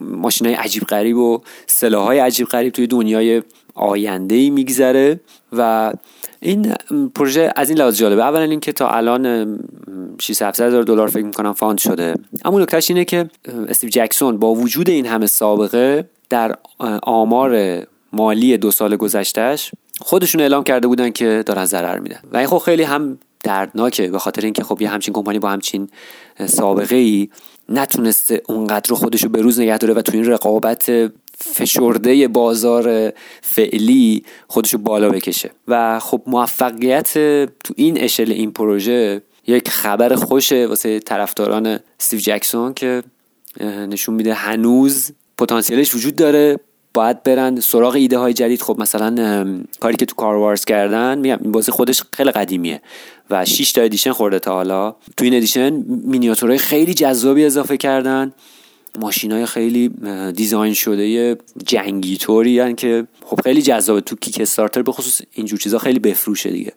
ماشین 0.00 0.46
های 0.46 0.56
عجیب 0.56 0.82
غریب 0.82 1.16
و 1.16 1.40
سلاح 1.66 2.06
های 2.06 2.18
عجیب 2.18 2.46
غریب 2.46 2.72
توی 2.72 2.86
دنیای 2.86 3.42
آینده 3.74 4.34
ای 4.34 4.50
میگذره 4.50 5.20
و 5.52 5.92
این 6.40 6.74
پروژه 7.14 7.52
از 7.56 7.68
این 7.68 7.78
لحاظ 7.78 7.96
جالبه. 7.96 8.22
اولا 8.22 8.42
اینکه 8.42 8.72
تا 8.72 8.88
الان 8.88 9.58
600 10.20 10.60
هزار 10.60 10.82
دلار 10.82 11.08
فکر 11.08 11.24
می‌کنم 11.24 11.52
fund 11.52 11.78
شده. 11.78 12.14
اما 12.44 12.60
نکتهش 12.60 12.90
اینه 12.90 13.04
که 13.04 13.30
Steve 13.68 13.90
Jackson 13.90 14.38
با 14.38 14.54
وجود 14.54 14.90
این 14.90 15.06
همه 15.06 15.26
سابقه 15.26 16.08
در 16.30 16.56
آمار 17.02 17.82
مالی 18.12 18.56
دو 18.56 18.70
سال 18.70 18.96
گذشتهش 18.96 19.70
خودشون 20.00 20.40
اعلام 20.40 20.64
کرده 20.64 20.86
بودن 20.88 21.10
که 21.10 21.42
دارن 21.46 21.64
ضرر 21.64 21.98
میدن. 21.98 22.20
و 22.32 22.36
این 22.36 22.46
خب 22.46 22.58
خیلی 22.58 22.82
هم 22.82 23.18
دردناکه 23.44 24.08
به 24.08 24.18
خاطر 24.18 24.42
اینکه 24.42 24.64
خب 24.64 24.82
یه 24.82 24.88
همچین 24.88 25.14
کمپانی 25.14 25.38
با 25.38 25.50
همچین 25.50 25.88
سابقه 26.46 26.96
ای 26.96 27.28
نتونسته 27.68 28.42
اونقدر 28.48 28.90
رو 28.90 28.96
خودشو 28.96 29.28
به 29.28 29.42
روز 29.42 29.60
نگه 29.60 29.78
داره 29.78 29.94
و 29.94 30.02
تو 30.02 30.12
این 30.12 30.26
رقابت 30.26 31.10
فشرده 31.38 32.28
بازار 32.28 33.12
فعلی 33.42 34.24
خودشو 34.48 34.78
بالا 34.78 35.08
بکشه. 35.08 35.50
و 35.68 35.98
خب 35.98 36.22
موفقیت 36.26 37.12
تو 37.64 37.74
این 37.76 38.00
اشل 38.00 38.32
این 38.32 38.52
پروژه 38.52 39.22
یک 39.46 39.68
خبر 39.68 40.14
خوشه 40.14 40.66
واسه 40.66 41.00
طرفداران 41.00 41.80
سیو 41.98 42.20
جکسون 42.20 42.74
که 42.74 43.02
نشون 43.60 44.14
میده 44.14 44.34
هنوز 44.34 45.12
پتانسیلش 45.38 45.94
وجود 45.94 46.16
داره. 46.16 46.60
باید 46.94 47.22
برن 47.22 47.60
سراغ 47.60 47.94
ایده 47.94 48.18
های 48.18 48.32
جدید. 48.32 48.62
خب 48.62 48.76
مثلا 48.80 49.62
کاری 49.80 49.96
که 49.96 50.06
تو 50.06 50.14
کاروارز 50.14 50.64
کردن 50.64 51.18
میگم 51.18 51.38
این 51.40 51.52
بازی 51.52 51.72
خودش 51.72 52.02
خیلی 52.12 52.30
قدیمیه 52.30 52.82
و 53.30 53.44
6 53.44 53.72
تا 53.72 53.80
edition 53.80 54.12
خورده 54.12 54.38
تا 54.38 54.52
حالا. 54.52 54.94
تو 55.16 55.24
این 55.24 55.34
edition 55.34 55.70
مینیاتورهای 55.86 56.58
خیلی 56.58 56.94
جذابی 56.94 57.44
اضافه 57.44 57.76
کردن. 57.76 58.32
ماشین 59.00 59.32
های 59.32 59.46
خیلی 59.46 59.88
design 60.36 60.74
شده 60.74 61.36
جنگی 61.66 62.16
طوری 62.16 62.74
که 62.74 63.06
خب 63.24 63.40
خیلی 63.40 63.62
جذابه. 63.62 64.00
تو 64.00 64.16
Kickstarter 64.16 64.82
به 64.82 64.92
خصوص 64.92 65.20
اینجور 65.32 65.58
چیزا 65.58 65.78
خیلی 65.78 65.98
بفروشه 65.98 66.50
دیگه. 66.50 66.72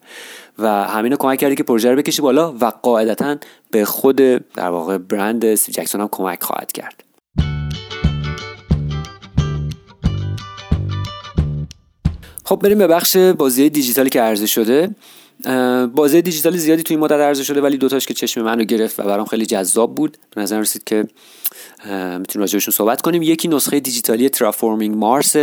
و 0.59 0.83
همینو 0.83 1.15
کمک 1.15 1.39
کرده 1.39 1.55
که 1.55 1.63
پروژه 1.63 1.89
رو 1.91 1.95
بکشه 1.95 2.21
بالا 2.21 2.53
و 2.61 2.65
قاعدتا 2.65 3.37
به 3.71 3.85
خود 3.85 4.15
در 4.15 4.69
واقع 4.69 4.97
برند 4.97 5.45
Jackson 5.53 6.01
هم 6.01 6.07
کمک 6.11 6.43
خواهد 6.43 6.71
کرد. 6.71 7.03
خب 12.45 12.55
بریم 12.55 12.77
به 12.77 12.87
بخش 12.87 13.17
بازی 13.17 13.69
دیجیتالی 13.69 14.09
که 14.09 14.21
عرضه 14.21 14.45
شده. 14.45 14.95
بازی 15.95 16.21
دیجیتالی 16.21 16.57
زیادی 16.57 16.83
توی 16.83 16.95
این 16.95 17.03
مدت 17.03 17.19
عرضه 17.19 17.43
شده 17.43 17.61
ولی 17.61 17.77
دوتاش 17.77 18.05
که 18.05 18.13
چشم 18.13 18.41
من 18.41 18.59
رو 18.59 18.65
گرفت 18.65 18.99
و 18.99 19.03
برام 19.03 19.25
خیلی 19.25 19.45
جذاب 19.45 19.95
بود. 19.95 20.17
به 20.35 20.41
نظر 20.41 20.59
رسید 20.59 20.83
که 20.83 21.07
می‌تونیم 22.19 22.23
راجبشون 22.33 22.73
صحبت 22.73 23.01
کنیم. 23.01 23.21
یکی 23.21 23.47
نسخه 23.47 23.79
دیجیتالی 23.79 24.29
Terraforming 24.29 24.95
Mars 24.95 25.35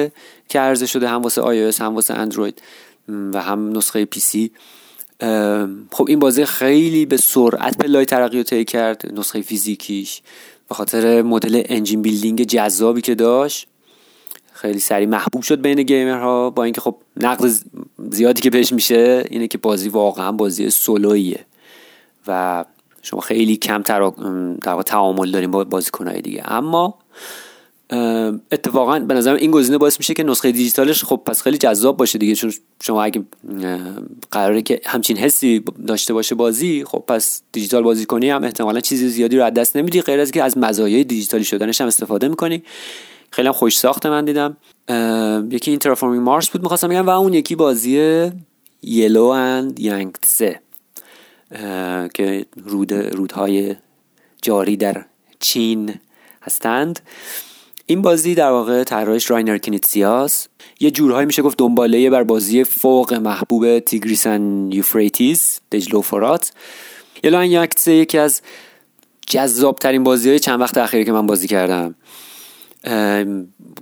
که 0.48 0.60
عرضه 0.60 0.86
شده 0.86 1.08
هم 1.08 1.22
واسه 1.22 1.42
iOS 1.42 1.80
هم 1.80 1.94
واسه 1.94 2.14
اندروید 2.14 2.62
و 3.08 3.42
هم 3.42 3.76
نسخه 3.76 4.04
PC 4.04 4.50
خب 5.90 6.06
این 6.08 6.18
بازی 6.18 6.44
خیلی 6.44 7.06
به 7.06 7.16
سرعت 7.16 7.78
پله 7.78 7.94
های 7.94 8.04
ترقی 8.04 8.42
رو 8.42 8.64
کرد 8.64 9.18
نسخه 9.18 9.40
فیزیکیش 9.40 10.22
به 10.68 10.74
خاطر 10.74 11.22
مدل 11.22 11.62
engine 11.64 12.02
building 12.02 12.42
جذابی 12.42 13.00
که 13.00 13.14
داشت. 13.14 13.66
خیلی 14.60 14.78
سریع 14.78 15.08
محبوب 15.08 15.42
شد 15.42 15.60
بین 15.60 15.82
گیمرها 15.82 16.50
با 16.50 16.64
اینکه 16.64 16.80
خب 16.80 16.96
نقد 17.16 17.50
زیادی 18.10 18.42
که 18.42 18.50
بهش 18.50 18.72
میشه 18.72 19.24
اینه 19.30 19.48
که 19.48 19.58
بازی 19.58 19.88
واقعا 19.88 20.32
بازی 20.32 20.70
سولویه 20.70 21.46
و 22.26 22.64
شما 23.02 23.20
خیلی 23.20 23.56
کم 23.56 23.82
در 23.82 24.82
تعامل 24.82 25.30
داریم 25.30 25.50
با 25.50 25.64
بازیکنهای 25.64 26.20
دیگه. 26.20 26.42
اما 26.44 26.98
اتفاقا 28.52 28.98
به 28.98 29.14
نظرم 29.14 29.36
این 29.36 29.50
گزینه 29.50 29.78
باعث 29.78 29.98
میشه 29.98 30.14
که 30.14 30.22
نسخه 30.22 30.52
دیجیتالش 30.52 31.04
خب 31.04 31.22
پس 31.26 31.42
خیلی 31.42 31.58
جذاب 31.58 31.96
باشه 31.96 32.18
دیگه. 32.18 32.34
چون 32.34 32.52
شما 32.82 33.02
اگه 33.02 33.24
قراره 34.30 34.62
که 34.62 34.80
همچین 34.84 35.16
حسی 35.16 35.64
داشته 35.86 36.14
باشه 36.14 36.34
بازی 36.34 36.84
خب 36.84 37.04
پس 37.08 37.42
دیجیتال 37.52 37.82
بازی 37.82 38.06
کنی 38.06 38.30
هم 38.30 38.44
احتمالا 38.44 38.80
چیزی 38.80 39.08
زیادی 39.08 39.36
رو 39.36 39.44
از 39.44 39.54
دست 39.54 39.76
نمیدی 39.76 40.02
غیر 40.02 40.20
از 40.20 40.30
که 40.30 40.42
از 40.42 40.58
مزایای 40.58 41.04
دیجیتالی 41.04 41.44
شدنش 41.44 41.80
هم 41.80 41.86
استفاده 41.86 42.28
می‌کنی. 42.28 42.62
خیلی 43.30 43.48
هم 43.48 43.54
خوش 43.54 43.78
ساخت 43.78 44.06
من 44.06 44.24
دیدم. 44.24 44.56
یکی 45.50 45.70
این 45.70 45.80
Terraforming 45.80 46.22
Mars 46.22 46.50
بود 46.50 46.62
می‌خواستم 46.62 46.88
بگم 46.88 47.06
و 47.06 47.10
اون 47.10 47.34
یکی 47.34 47.56
بازی 47.56 48.30
Yellow 48.82 49.24
and 49.24 49.80
Yangtze 49.80 50.60
که 52.14 52.46
رود 52.64 52.92
رودهای 52.92 53.76
جاری 54.42 54.76
در 54.76 55.04
چین 55.40 55.94
هستند. 56.42 57.00
این 57.86 58.02
بازی 58.02 58.34
در 58.34 58.50
واقع 58.50 58.84
طراحش 58.84 59.30
Reiner 59.30 59.58
Knizia 59.58 60.36
س 60.36 60.48
یه 60.80 60.90
جورهایی 60.90 61.26
میشه 61.26 61.42
گفت 61.42 61.58
دنباله 61.58 62.10
بر 62.10 62.22
بازی 62.22 62.64
فوق 62.64 63.14
محبوب 63.14 63.78
Tigris 63.78 64.41
and 64.41 64.72
Euphrates 64.72 65.60
دجله 65.72 65.94
و 65.94 66.00
فرات 66.00 66.52
Yellow 67.24 67.44
Yangtze 67.44 67.92
یکی 67.92 68.18
از 68.18 68.42
جذاب 69.26 69.78
ترین 69.78 70.04
بازی 70.04 70.28
های 70.28 70.38
چند 70.38 70.60
وقت 70.60 70.78
اخیری 70.78 71.04
که 71.04 71.12
من 71.12 71.26
بازی 71.26 71.48
کردم. 71.48 71.94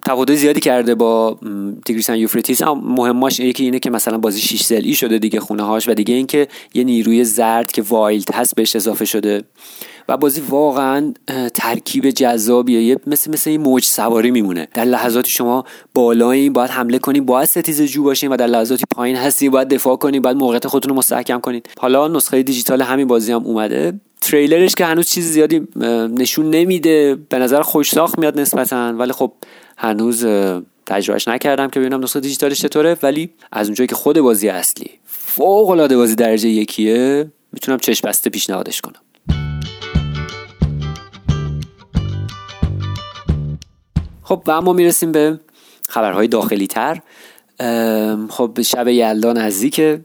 تفاوت 0.07 0.35
زیادی 0.35 0.61
کرده 0.61 0.95
با 0.95 1.39
Tigris 1.87 2.07
and 2.07 2.17
Euphrates 2.17 2.63
مهماش 2.63 3.41
یکی 3.41 3.65
اینه 3.65 3.79
که 3.79 3.91
مثلا 3.91 4.19
بازی 4.19 4.41
6 4.41 4.63
ضلعی 4.63 4.95
شده 4.95 5.19
دیگه 5.19 5.41
خونه 5.41 5.63
هاش 5.63 5.89
و 5.89 5.95
دیگه 5.95 6.15
اینکه 6.15 6.49
یه 6.75 6.85
نیروی 6.85 7.25
زرد 7.25 7.73
که 7.73 7.83
wild 7.83 8.35
هست 8.35 8.55
بهش 8.55 8.77
اضافه 8.77 9.05
شده. 9.05 9.45
و 10.09 10.17
بازی 10.17 10.41
واقعا 10.41 11.15
ترکیب 11.55 12.11
جذابیه. 12.11 12.83
یه 12.83 12.97
مثل 13.07 13.31
مثل 13.31 13.51
این 13.51 13.61
موج 13.61 13.85
سواری 13.85 14.31
میمونه. 14.31 14.69
در 14.75 14.85
لحظاتی 14.85 15.31
شما 15.31 15.65
بالایی 15.95 16.51
باید 16.51 16.71
حمله 16.71 16.99
کنید 16.99 17.27
باید 17.27 17.49
ستیز 17.49 17.83
جو 17.83 18.03
باشین 18.03 18.33
و 18.33 18.37
در 18.37 18.47
لحظاتی 18.47 18.85
پایین 18.97 19.17
هستی 19.17 19.49
باید 19.49 19.69
دفاع 19.69 19.97
کنید 19.97 20.23
باید 20.23 20.37
موقعیت 20.37 20.67
خودتون 20.67 20.91
رو 20.91 20.97
مستحکم 20.97 21.41
کنید 21.41 21.69
حالا 21.79 22.09
نسخه 22.09 22.43
دیجیتال 22.43 22.83
همین 22.83 23.07
بازی 23.07 23.33
هم 23.33 23.45
اومده. 23.45 24.01
تریلرش 24.21 24.75
که 24.75 24.85
هنوز 24.85 25.09
چیز 25.09 25.25
زیادی 25.25 25.69
نشون 26.11 26.51
نمیده 26.51 27.19
به 27.29 27.39
نظر 27.39 27.63
خوش 27.63 27.91
ساخت 27.91 28.19
میاد 28.19 28.41
نسبتا. 28.41 28.77
ولی 28.77 29.13
خب 29.13 29.33
هنوز 29.77 30.27
تجربهش 30.87 31.29
نکردم 31.29 31.69
که 31.69 31.81
ببینم 31.81 32.03
نسخه 32.03 32.21
دیجیتالش 32.21 32.61
چطوره. 32.61 32.97
ولی 33.03 33.31
از 33.53 33.67
اونجایی 33.67 33.89
که 33.89 33.95
خود 33.95 34.21
بازی 34.21 34.49
اصلی 34.49 34.91
فوق 35.05 35.71
العاده 35.71 35.97
بازی 35.97 36.15
درجه 36.15 36.49
یکیه 36.49 37.31
می‌تونم 37.53 37.79
چشم 37.79 38.09
بسته 38.09 38.31
پیشنهادش 38.31 38.81
کنم. 38.81 39.01
خب 44.23 44.43
و 44.47 44.51
اما 44.51 44.73
می‌رسیم 44.73 45.13
به 45.13 45.41
خبرهای 45.89 46.29
داخلی 46.29 46.67
تر 46.67 47.01
خب 48.29 48.63
شب 48.63 48.89
یلدا 48.89 49.33
نزدیکه. 49.33 50.05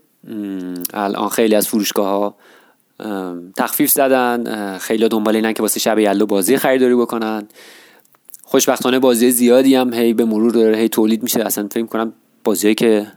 الان 0.93 1.29
خیلی 1.29 1.55
از 1.55 1.67
فروشگاه 1.67 2.07
ها 2.07 2.35
تخفیف 3.57 3.91
زدن 3.91 4.77
خیلی 4.77 5.09
دنبال 5.09 5.35
اینن 5.35 5.53
که 5.53 5.61
واسه 5.61 5.79
شب 5.79 5.99
یلدا 5.99 6.25
بازی 6.25 6.57
خریداری 6.57 6.95
بکنن. 6.95 7.47
خوشبختانه 8.43 8.99
بازی 8.99 9.31
زیادی 9.31 9.75
هم 9.75 9.93
هی 9.93 10.13
به 10.13 10.25
مرور 10.25 10.51
داره 10.51 10.77
هی 10.77 10.89
تولید 10.89 11.23
میشه. 11.23 11.45
اصلا 11.45 11.67
فکر 11.71 11.85
کنم 11.85 12.13
بازی 12.43 12.75
که 12.75 13.07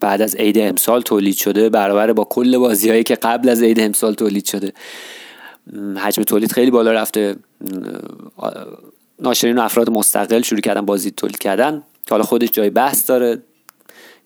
بعد 0.00 0.22
از 0.22 0.36
عید 0.36 0.58
امسال 0.58 1.02
تولید 1.02 1.34
شده 1.34 1.68
برابر 1.68 2.12
با 2.12 2.24
کل 2.24 2.58
بازی 2.58 2.90
هایی 2.90 3.02
که 3.02 3.14
قبل 3.14 3.48
از 3.48 3.62
عید 3.62 3.80
امسال 3.80 4.14
تولید 4.14 4.46
شده. 4.46 4.72
حجم 5.96 6.22
تولید 6.22 6.52
خیلی 6.52 6.70
بالا 6.70 6.92
رفته. 6.92 7.36
ناشرین 9.18 9.58
و 9.58 9.62
افراد 9.62 9.90
مستقل 9.90 10.42
شروع 10.42 10.60
کردن 10.60 10.86
بازی 10.86 11.10
تولید 11.10 11.38
کردن. 11.38 11.82
که 12.06 12.10
حالا 12.10 12.22
خودش 12.22 12.50
جای 12.50 12.70
بحث 12.70 13.10
داره. 13.10 13.42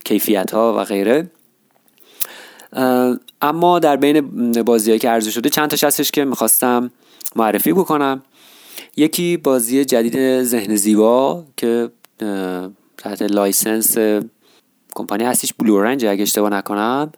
کیفیت 0.04 0.50
ها 0.50 0.74
و 0.78 0.84
غیره. 0.84 1.30
اما 3.42 3.78
در 3.78 3.96
بین 3.96 4.20
بازی 4.62 4.98
که 4.98 5.08
عرضه 5.08 5.30
شده 5.30 5.50
چند 5.50 5.70
تاش 5.70 5.84
هستش 5.84 6.10
که 6.10 6.24
می‌خواستم 6.24 6.90
معرفی 7.36 7.72
بکنم. 7.72 8.22
یکی 8.96 9.36
بازی 9.36 9.84
جدید 9.84 10.42
ذهن 10.42 10.76
زیبا 10.76 11.44
که 11.56 11.90
تحت 12.96 13.22
license 13.22 13.96
کمپانی 14.94 15.24
هستیش 15.24 15.52
Blue 15.52 15.80
Orange 15.82 16.04
اگه 16.04 16.22
اشتباه 16.22 16.50
نکنم. 16.50 17.12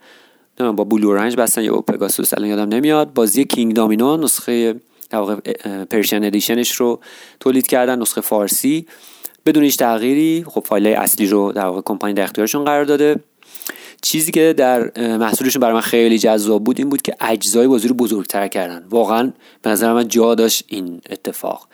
نمی‌دونم 0.61 0.77
با 0.77 0.85
Blue 0.85 1.15
Orange 1.15 1.37
بستن 1.37 1.63
یا 1.63 1.77
پگاسوس 1.77 2.35
الان 2.35 2.49
یادم 2.49 2.69
نمیاد. 2.69 3.15
بازی 3.15 3.45
Kingdomino 3.45 4.17
نسخه 4.17 4.75
Persian 5.91 6.25
edition 6.25 6.62
ش 6.62 6.73
رو 6.73 7.01
تولید 7.41 7.67
کردن 7.67 7.99
نسخه 7.99 8.21
فارسی. 8.21 8.87
بدون 9.47 9.63
هیچ 9.63 9.79
تغییری 9.79 10.45
خب 10.49 10.65
فایل 10.67 10.87
اصلی 10.87 11.27
رو 11.27 11.53
در 11.53 11.67
واقع 11.67 11.81
کمپانی 11.81 12.15
در 12.15 12.23
اختیارشون 12.23 12.65
قرار 12.65 12.85
داده. 12.85 13.17
چیزی 14.03 14.33
که 14.33 14.55
در 14.57 14.91
محصولشون 15.17 15.61
برای 15.61 15.75
من 15.75 15.81
خیلی 15.81 16.19
جذاب 16.19 16.65
بود 16.65 16.79
این 16.79 16.89
بود 16.89 17.03
که 17.03 17.17
اجزای 17.21 17.67
بازی 17.67 17.89
رو 17.89 17.95
بزرگتر 17.95 18.49
کردن. 18.49 18.85
واقعا 18.91 19.33
به 19.63 19.71
نظر 19.71 19.93
من 19.93 20.09
جا 20.09 20.35
داشت 20.35 20.65
این 20.69 21.01
اتفاق. 21.11 21.69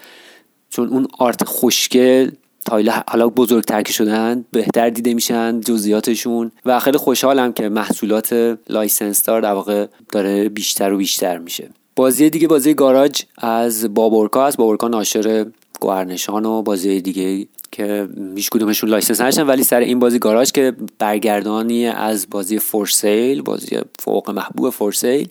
چون 0.70 0.88
اون 0.88 1.06
art 1.18 1.44
خوشگل 1.44 2.30
tile 2.64 2.90
حالا 3.08 3.28
بزرگتر 3.28 3.82
که 3.82 3.92
شدن 3.92 4.44
بهتر 4.50 4.90
دیده 4.90 5.14
میشن 5.14 5.60
جزئیاتشون. 5.60 6.52
و 6.64 6.80
خیلی 6.80 6.98
خوشحالم 6.98 7.52
که 7.52 7.68
محصولات 7.68 8.58
license 8.68 9.22
دار 9.22 9.40
در 9.40 9.52
واقع 9.52 9.86
داره 10.12 10.48
بیشتر 10.48 10.92
و 10.92 10.96
بیشتر 10.96 11.38
میشه. 11.38 11.70
بازی 11.96 12.30
دیگه 12.30 12.48
بازی 12.48 12.74
گاراژ 12.74 13.10
از 13.38 13.94
بابورکا 13.94 14.46
است 14.46 14.56
بابورکا 14.56 14.88
ناشر 14.88 15.46
گوهرنشان 15.80 16.44
و 16.44 16.62
بازی 16.62 17.00
دیگه 17.00 17.46
که 17.76 18.08
هیچ 18.36 18.50
کدومشون 18.50 18.90
license 18.90 19.20
نداشتن 19.20 19.46
ولی 19.46 19.62
سر 19.62 19.80
این 19.80 19.98
بازی 19.98 20.18
گاراژ 20.18 20.50
که 20.50 20.72
برگردانی 20.98 21.86
از 21.86 22.26
بازی 22.30 22.58
For 22.58 22.94
Sale 22.94 23.42
بازی 23.42 23.78
فوق 23.98 24.30
محبوب 24.30 24.70
For 24.70 24.95
Sale 24.95 25.28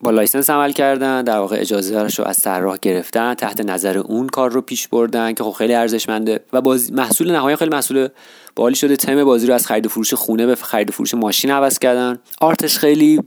با 0.00 0.10
license 0.10 0.50
عمل 0.50 0.72
کردن 0.72 1.24
در 1.24 1.38
واقع 1.38 1.56
اجازه 1.60 2.02
رو 2.02 2.24
از 2.24 2.36
طراح 2.36 2.78
گرفتن 2.82 3.34
تحت 3.34 3.60
نظر 3.60 3.98
اون 3.98 4.28
کار 4.28 4.50
رو 4.50 4.60
پیش 4.60 4.88
بردن 4.88 5.32
که 5.32 5.44
خب 5.44 5.50
خیلی 5.50 5.74
ارزشمنده 5.74 6.40
و 6.52 6.60
باز 6.60 6.92
محصول 6.92 7.32
نهایی 7.32 7.56
خیلی 7.56 7.70
محصول 7.70 8.08
عالی 8.56 8.74
شده. 8.74 8.96
تم 8.96 9.24
بازی 9.24 9.46
رو 9.46 9.54
از 9.54 9.66
خرید 9.66 9.86
فروش 9.86 10.14
خونه 10.14 10.46
به 10.46 10.54
خرید 10.54 10.90
فروش 10.90 11.14
ماشین 11.14 11.50
عوض 11.50 11.78
کردن. 11.78 12.18
art 12.40 12.63
ش 12.63 12.78
خیلی 12.78 13.20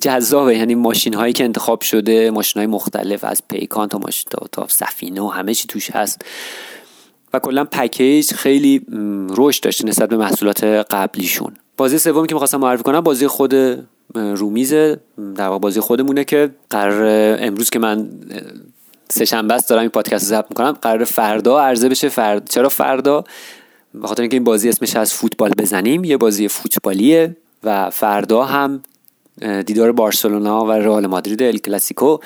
جذابه 0.00 0.56
یعنی 0.56 0.74
ماشین 0.74 1.14
هایی 1.14 1.32
که 1.32 1.44
انتخاب 1.44 1.80
شده 1.80 2.30
ماشین 2.30 2.60
های 2.60 2.66
مختلف 2.66 3.24
از 3.24 3.42
پیکان 3.48 3.88
تا 3.88 3.98
ماشین 3.98 4.28
تا, 4.30 4.46
تا 4.52 4.66
سفینه 4.68 5.22
و 5.22 5.28
همه 5.28 5.54
چی 5.54 5.66
توش 5.68 5.90
هست. 5.90 6.24
و 7.32 7.38
کلا 7.38 7.64
پکیج 7.64 8.32
خیلی 8.32 8.86
رشد 9.36 9.62
داشته 9.62 9.86
نسبت 9.86 10.08
به 10.08 10.16
محصولات 10.16 10.64
قبلیشون. 10.64 11.52
بازی 11.76 11.98
سومی 11.98 12.28
که 12.28 12.34
می‌خواستم 12.34 12.60
معرفی 12.60 12.82
کنم 12.82 13.00
بازی 13.00 13.26
خود 13.26 13.54
رومیزه 14.14 15.00
در 15.34 15.46
واقع 15.46 15.58
بازی 15.58 15.80
خودمونه 15.80 16.24
که 16.24 16.50
قرار 16.70 17.36
امروز 17.40 17.70
که 17.70 17.78
من 17.78 18.08
سه 19.08 19.24
شنبه 19.24 19.54
است 19.54 19.68
دارم 19.68 19.80
این 19.80 19.90
پادکست 19.90 20.24
رو 20.24 20.28
ضبط 20.28 20.46
می‌کنم 20.50 20.72
قرار 20.72 21.04
فردا 21.04 21.60
عرضه 21.60 21.88
بشه. 21.88 22.08
فرد 22.08 22.48
چرا 22.50 22.68
فردا؟ 22.68 23.24
به 23.94 24.08
خاطر 24.08 24.22
اینکه 24.22 24.36
این 24.36 24.44
بازی 24.44 24.68
اسمش 24.68 24.96
از 24.96 25.12
فوتبال 25.12 25.52
بزنیم. 25.58 26.04
یه 26.04 26.16
بازی 26.16 26.48
فوتبالیه 26.48 27.36
و 27.64 27.90
فردا 27.90 28.44
هم 28.44 28.82
دیدار 29.66 29.92
بارسلونا 29.92 30.64
و 30.64 30.70
رئال 30.72 31.06
مادرید 31.06 31.42
ال 31.42 31.58
کلاسیکو 31.58 32.18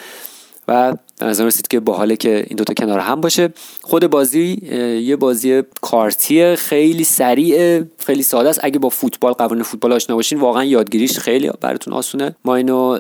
و 0.69 0.95
به 1.18 1.27
نظر 1.27 1.44
رسید 1.44 1.68
که 1.68 1.81
باحاله 1.81 2.16
که 2.16 2.37
این 2.48 2.57
دوتا 2.57 2.74
کنار 2.74 2.98
هم 2.98 3.20
باشه. 3.20 3.53
خود 3.83 4.07
بازی 4.07 4.59
یه 5.05 5.16
بازی 5.16 5.62
کارتی 5.81 6.57
خیلی 6.57 7.05
سریع 7.05 7.83
خیلی 7.98 8.22
ساده 8.22 8.48
است. 8.48 8.61
اگه 8.62 8.79
با 8.79 8.88
فوتبال 8.88 9.33
قوانین 9.33 9.64
فوتبال 9.64 9.92
آشنا 9.92 10.16
باشین 10.16 10.40
واقعا 10.40 10.64
یادگیریش 10.64 11.18
خیلی 11.18 11.50
براتون 11.61 11.94
آسونه. 11.94 12.37
ما 12.44 12.57
اینو 12.57 12.98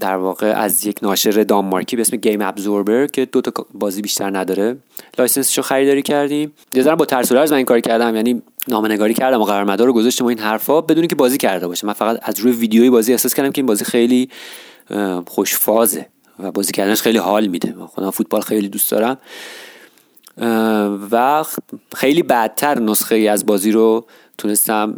در 0.00 0.16
واقع 0.16 0.52
از 0.56 0.86
یک 0.86 0.96
ناشر 1.02 1.30
دانمارکی 1.30 1.96
به 1.96 2.02
اسم 2.02 2.16
Game 2.16 2.42
Absorber 2.42 3.06
که 3.06 3.24
دو 3.24 3.40
تا 3.40 3.66
بازی 3.74 4.02
بیشتر 4.02 4.38
نداره 4.38 4.76
license 5.18 5.49
شو 5.49 5.62
خریداری 5.62 6.02
کردیم. 6.02 6.52
یه 6.74 6.94
با 6.94 7.04
ترس 7.04 7.32
من 7.32 7.52
این 7.52 7.64
کار 7.64 7.80
کردم 7.80 8.16
یعنی 8.16 8.42
نامنگاری 8.68 9.14
کردم 9.14 9.40
و 9.40 9.44
قرارمدار 9.44 9.86
رو 9.86 9.92
گذاشتم 9.92 10.24
و 10.24 10.28
این 10.28 10.38
حرفا 10.38 10.80
بدون 10.80 11.06
که 11.06 11.14
بازی 11.14 11.38
کرده 11.38 11.66
باشه. 11.66 11.86
من 11.86 11.92
فقط 11.92 12.18
از 12.22 12.40
روی 12.40 12.52
ویدیوی 12.52 12.90
بازی 12.90 13.12
احساس 13.12 13.34
کردم 13.34 13.52
که 13.52 13.58
این 13.58 13.66
بازی 13.66 13.84
خیلی 13.84 14.28
خوشفازه. 15.26 16.06
و 16.38 16.52
بازی 16.52 16.72
کردنش 16.72 17.02
خیلی 17.02 17.18
حال 17.18 17.46
میده. 17.46 17.74
خودم 17.86 18.10
فوتبال 18.10 18.40
خیلی 18.40 18.68
دوست 18.68 18.90
دارم. 18.90 19.18
و 21.10 21.44
خیلی 21.96 22.22
بعدتر 22.22 22.78
نسخه 22.78 23.14
ای 23.14 23.28
از 23.28 23.46
بازی 23.46 23.72
رو 23.72 24.06
تونستم 24.38 24.94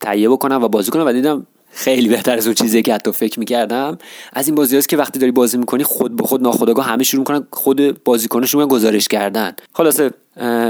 تهیه 0.00 0.28
بکنم 0.28 0.64
و 0.64 0.68
بازی 0.68 0.90
کنم 0.90 1.06
و 1.06 1.12
دیدم 1.12 1.46
خیلی 1.72 2.08
بهتر 2.08 2.36
از 2.36 2.46
اون 2.46 2.54
چیزی 2.54 2.82
که 2.82 2.94
حتی 2.94 3.12
فکر 3.12 3.38
می‌کردم. 3.38 3.98
از 4.32 4.48
این 4.48 4.54
بازی 4.54 4.76
هست 4.76 4.88
که 4.88 4.96
وقتی 4.96 5.18
داری 5.18 5.32
بازی 5.32 5.58
می‌کنی 5.58 5.84
خود 5.84 6.16
به 6.16 6.22
خود 6.24 6.42
ناخودآگاه 6.42 6.86
همه 6.86 7.04
شروع 7.04 7.20
می‌کنن 7.20 7.46
خود 7.50 7.80
می‌کنن 8.08 8.68
گزارش 8.68 9.08
کردن. 9.08 9.52
خلاصه 9.72 10.10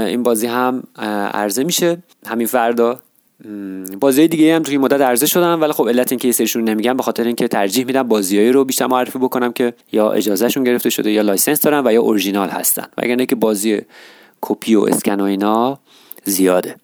این 0.07 0.23
بازی 0.23 0.47
هم 0.47 0.83
عرضه 1.33 1.63
میشه. 1.63 2.03
همین 2.27 2.47
فردا 2.47 2.99
بازی 3.99 4.27
دیگه 4.27 4.55
هم 4.55 4.63
توی 4.63 4.77
مدت 4.77 5.01
عرضه 5.01 5.25
شدن 5.25 5.53
ولی 5.53 5.73
خب 5.73 5.89
علت 5.89 6.11
اینکه 6.11 6.27
یه 6.27 6.31
سریشون 6.31 6.63
نمیگم 6.63 6.97
به 6.97 7.03
خاطر 7.03 7.23
اینکه 7.23 7.47
ترجیح 7.47 7.85
میدم 7.85 8.03
بازیایی 8.03 8.51
رو 8.51 8.65
بیشتر 8.65 8.87
معرفی 8.87 9.19
بکنم 9.19 9.53
که 9.53 9.73
یا 9.91 10.11
اجازهشون 10.11 10.63
گرفته 10.63 10.89
شده 10.89 11.11
یا 11.11 11.21
license 11.21 11.61
دارن 11.61 11.87
و 11.87 11.91
یا 11.91 12.01
اورجینال 12.01 12.49
هستن. 12.49 12.85
وگرنه 12.97 13.25
که 13.25 13.35
بازی 13.35 13.81
کپی 14.41 14.75
و 14.75 14.81
اسکن 14.81 15.19
و 15.19 15.23
اینا 15.23 15.79
زیاده. 16.23 16.75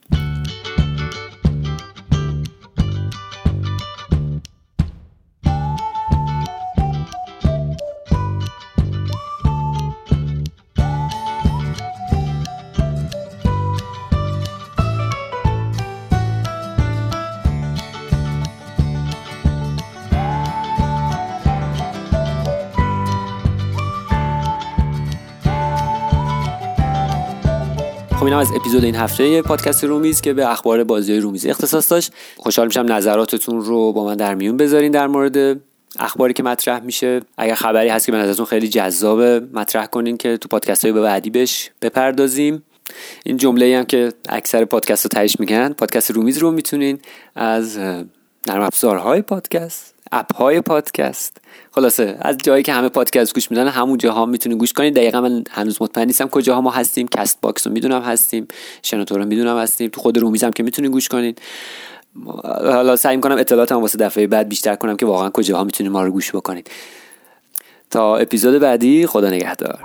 اینم 28.28 28.40
از 28.40 28.52
اپیزود 28.52 28.84
این 28.84 28.96
هفته 28.96 29.42
پادکست 29.42 29.84
رومیز 29.84 30.22
که 30.22 30.34
به 30.34 30.52
اخبار 30.52 30.84
بازی 30.84 31.20
رومیز 31.20 31.46
اختصاص 31.46 31.92
داشت. 31.92 32.12
خوشحال 32.36 32.68
میشم 32.68 32.92
نظراتتون 32.92 33.62
رو 33.62 33.94
با 33.94 34.06
من 34.06 34.16
در 34.16 34.36
میون 34.36 34.58
بذارین 34.58 34.92
در 34.92 35.08
مورد 35.08 35.60
اخباری 36.00 36.34
که 36.34 36.44
مطرح 36.44 36.80
میشه. 36.80 37.22
اگر 37.38 37.56
خبری 37.56 37.90
هست 37.90 38.06
که 38.06 38.12
به 38.12 38.18
نظرتون 38.18 38.46
خیلی 38.46 38.68
جذابه 38.68 39.42
مطرح 39.54 39.86
کنین 39.86 40.18
که 40.18 40.38
تو 40.38 40.48
پادکست 40.48 40.86
های 40.86 40.92
به 40.92 41.02
بعدی 41.02 41.30
بهش 41.30 41.70
بپردازیم. 41.82 42.64
این 43.26 43.38
جمله 43.38 43.78
هم 43.78 43.86
که 43.86 44.14
اکثر 44.30 44.66
پادکست 44.66 45.06
رو 45.06 45.10
تهش 45.10 45.40
میگن 45.40 45.74
پادکست 45.74 46.12
رومیز 46.12 46.38
رو 46.38 46.52
می‌تونین 46.52 47.00
از 47.36 47.78
نرم 48.48 48.62
افزارهای 48.62 49.22
پادکست 49.22 49.94
اپ 50.12 50.36
های 50.36 50.62
پادکست. 50.62 51.38
خلاصه 51.72 52.18
از 52.22 52.38
جایی 52.38 52.64
که 52.64 52.74
همه 52.74 52.90
پادکست 52.90 53.34
گوش 53.34 53.52
میدن 53.52 53.68
همون 53.68 53.98
جاها 53.98 54.26
می‌تونین 54.26 54.58
گوش 54.58 54.74
کنین 54.74 54.94
دقیقا 54.94 55.22
من 55.22 55.44
هنوز 55.52 55.82
مطمئن 55.82 56.08
نیستم 56.08 56.28
کجاها 56.28 56.62
ما 56.62 56.72
هستیم. 56.72 57.08
Castbox 57.08 57.68
رو 57.68 57.74
می‌دونم 57.74 58.02
هستیم. 58.02 58.48
شنوتو 58.84 59.18
رو 59.18 59.26
می‌دونم 59.26 59.58
هستیم. 59.58 59.90
تو 59.90 60.02
خود 60.02 60.18
رومیزم 60.18 60.52
که 60.52 60.64
می‌تونین 60.64 60.92
گوش 60.92 61.08
کنین 61.08 61.36
حالا 62.64 62.96
سعی 62.96 63.16
می‌کنم 63.16 63.38
اطلاعاتم 63.38 63.82
واسه 63.82 63.98
دفعه 63.98 64.28
بعد 64.28 64.50
بیشتر 64.50 64.76
کنم 64.76 64.98
که 64.98 65.06
واقعا 65.06 65.30
کجاها 65.30 65.64
می‌تونین 65.64 65.92
ما 65.92 66.04
رو 66.04 66.12
گوش 66.12 66.36
بکنین 66.36 66.64
تا 67.92 68.18
اپیزود 68.18 68.60
بعدی 68.60 69.08
خدا 69.08 69.30
نگهدار. 69.30 69.80